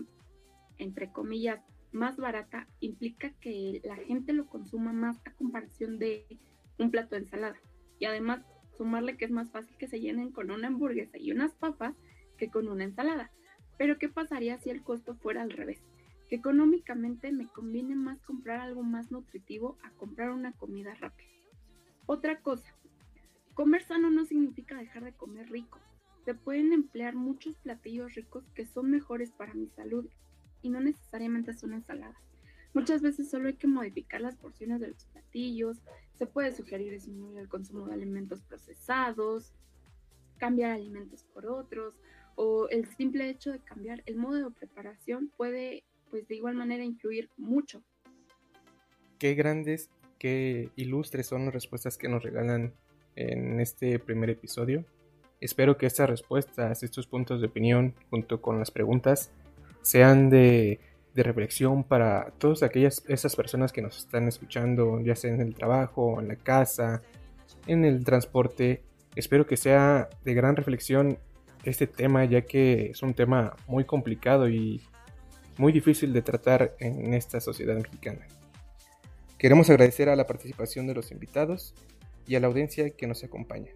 entre 0.78 1.10
comillas, 1.10 1.60
más 1.92 2.16
barata 2.16 2.68
implica 2.80 3.30
que 3.40 3.80
la 3.84 3.96
gente 3.96 4.32
lo 4.32 4.46
consuma 4.46 4.92
más 4.92 5.16
a 5.24 5.32
comparación 5.32 5.98
de 5.98 6.24
un 6.78 6.90
plato 6.90 7.16
de 7.16 7.22
ensalada. 7.22 7.56
Y 7.98 8.04
además, 8.04 8.44
sumarle 8.76 9.16
que 9.16 9.24
es 9.24 9.30
más 9.30 9.50
fácil 9.50 9.76
que 9.76 9.88
se 9.88 10.00
llenen 10.00 10.30
con 10.30 10.50
una 10.50 10.68
hamburguesa 10.68 11.18
y 11.18 11.32
unas 11.32 11.52
papas 11.54 11.96
que 12.40 12.50
con 12.50 12.66
una 12.66 12.82
ensalada. 12.82 13.30
Pero 13.78 13.98
¿qué 13.98 14.08
pasaría 14.08 14.58
si 14.58 14.70
el 14.70 14.82
costo 14.82 15.14
fuera 15.14 15.42
al 15.42 15.50
revés? 15.50 15.80
Que 16.28 16.34
económicamente 16.34 17.30
me 17.30 17.46
conviene 17.46 17.94
más 17.94 18.20
comprar 18.22 18.58
algo 18.58 18.82
más 18.82 19.12
nutritivo 19.12 19.78
a 19.84 19.90
comprar 19.90 20.30
una 20.30 20.50
comida 20.52 20.94
rápida. 20.94 21.30
Otra 22.06 22.40
cosa, 22.40 22.74
comer 23.54 23.84
sano 23.84 24.10
no 24.10 24.24
significa 24.24 24.76
dejar 24.76 25.04
de 25.04 25.12
comer 25.12 25.48
rico 25.48 25.78
se 26.24 26.34
pueden 26.34 26.72
emplear 26.72 27.14
muchos 27.14 27.56
platillos 27.56 28.14
ricos 28.14 28.44
que 28.54 28.66
son 28.66 28.90
mejores 28.90 29.30
para 29.30 29.54
mi 29.54 29.68
salud 29.68 30.06
y 30.62 30.70
no 30.70 30.80
necesariamente 30.80 31.54
son 31.54 31.72
ensaladas. 31.72 32.16
Muchas 32.72 33.02
veces 33.02 33.30
solo 33.30 33.48
hay 33.48 33.54
que 33.54 33.66
modificar 33.66 34.20
las 34.20 34.36
porciones 34.36 34.80
de 34.80 34.88
los 34.88 35.04
platillos, 35.06 35.78
se 36.14 36.26
puede 36.26 36.52
sugerir 36.52 36.92
disminuir 36.92 37.38
el 37.38 37.48
consumo 37.48 37.88
de 37.88 37.94
alimentos 37.94 38.42
procesados, 38.42 39.52
cambiar 40.38 40.72
alimentos 40.72 41.24
por 41.24 41.46
otros 41.46 41.94
o 42.36 42.68
el 42.68 42.86
simple 42.96 43.28
hecho 43.28 43.52
de 43.52 43.60
cambiar 43.60 44.02
el 44.06 44.16
modo 44.16 44.48
de 44.48 44.50
preparación 44.50 45.30
puede 45.36 45.84
pues 46.10 46.26
de 46.26 46.34
igual 46.34 46.54
manera 46.54 46.84
influir 46.84 47.30
mucho. 47.36 47.82
Qué 49.18 49.34
grandes, 49.34 49.90
qué 50.18 50.70
ilustres 50.76 51.26
son 51.26 51.44
las 51.44 51.54
respuestas 51.54 51.96
que 51.96 52.08
nos 52.08 52.22
regalan 52.22 52.74
en 53.16 53.60
este 53.60 53.98
primer 53.98 54.30
episodio. 54.30 54.84
Espero 55.40 55.78
que 55.78 55.86
estas 55.86 56.10
respuestas, 56.10 56.82
estos 56.82 57.06
puntos 57.06 57.40
de 57.40 57.46
opinión, 57.46 57.94
junto 58.10 58.42
con 58.42 58.58
las 58.58 58.70
preguntas, 58.70 59.30
sean 59.82 60.28
de, 60.28 60.80
reflexión 61.14 61.84
para 61.84 62.32
todas 62.38 62.62
aquellas 62.62 63.04
esas 63.06 63.36
personas 63.36 63.72
que 63.72 63.82
nos 63.82 63.98
están 63.98 64.26
escuchando, 64.26 65.00
ya 65.02 65.14
sea 65.14 65.34
en 65.34 65.42
el 65.42 65.54
trabajo, 65.54 66.18
en 66.18 66.28
la 66.28 66.36
casa, 66.36 67.02
en 67.66 67.84
el 67.84 68.04
transporte. 68.04 68.82
Espero 69.16 69.46
que 69.46 69.58
sea 69.58 70.08
de 70.24 70.34
gran 70.34 70.56
reflexión 70.56 71.18
este 71.64 71.86
tema, 71.86 72.24
ya 72.24 72.42
que 72.42 72.90
es 72.90 73.02
un 73.02 73.14
tema 73.14 73.56
muy 73.66 73.84
complicado 73.84 74.48
y 74.48 74.80
muy 75.58 75.72
difícil 75.72 76.12
de 76.12 76.22
tratar 76.22 76.74
en 76.78 77.14
esta 77.14 77.40
sociedad 77.40 77.76
mexicana. 77.76 78.26
Queremos 79.38 79.70
agradecer 79.70 80.08
a 80.08 80.16
la 80.16 80.26
participación 80.26 80.86
de 80.86 80.94
los 80.94 81.10
invitados 81.12 81.74
y 82.26 82.34
a 82.34 82.40
la 82.40 82.46
audiencia 82.46 82.90
que 82.90 83.06
nos 83.06 83.24
acompaña. 83.24 83.72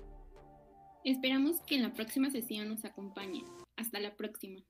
Esperamos 1.05 1.61
que 1.63 1.77
en 1.77 1.83
la 1.83 1.93
próxima 1.93 2.31
sesión 2.31 2.69
nos 2.69 2.85
acompañen. 2.85 3.45
Hasta 3.77 4.01
la 4.01 4.15
próxima. 4.15 4.61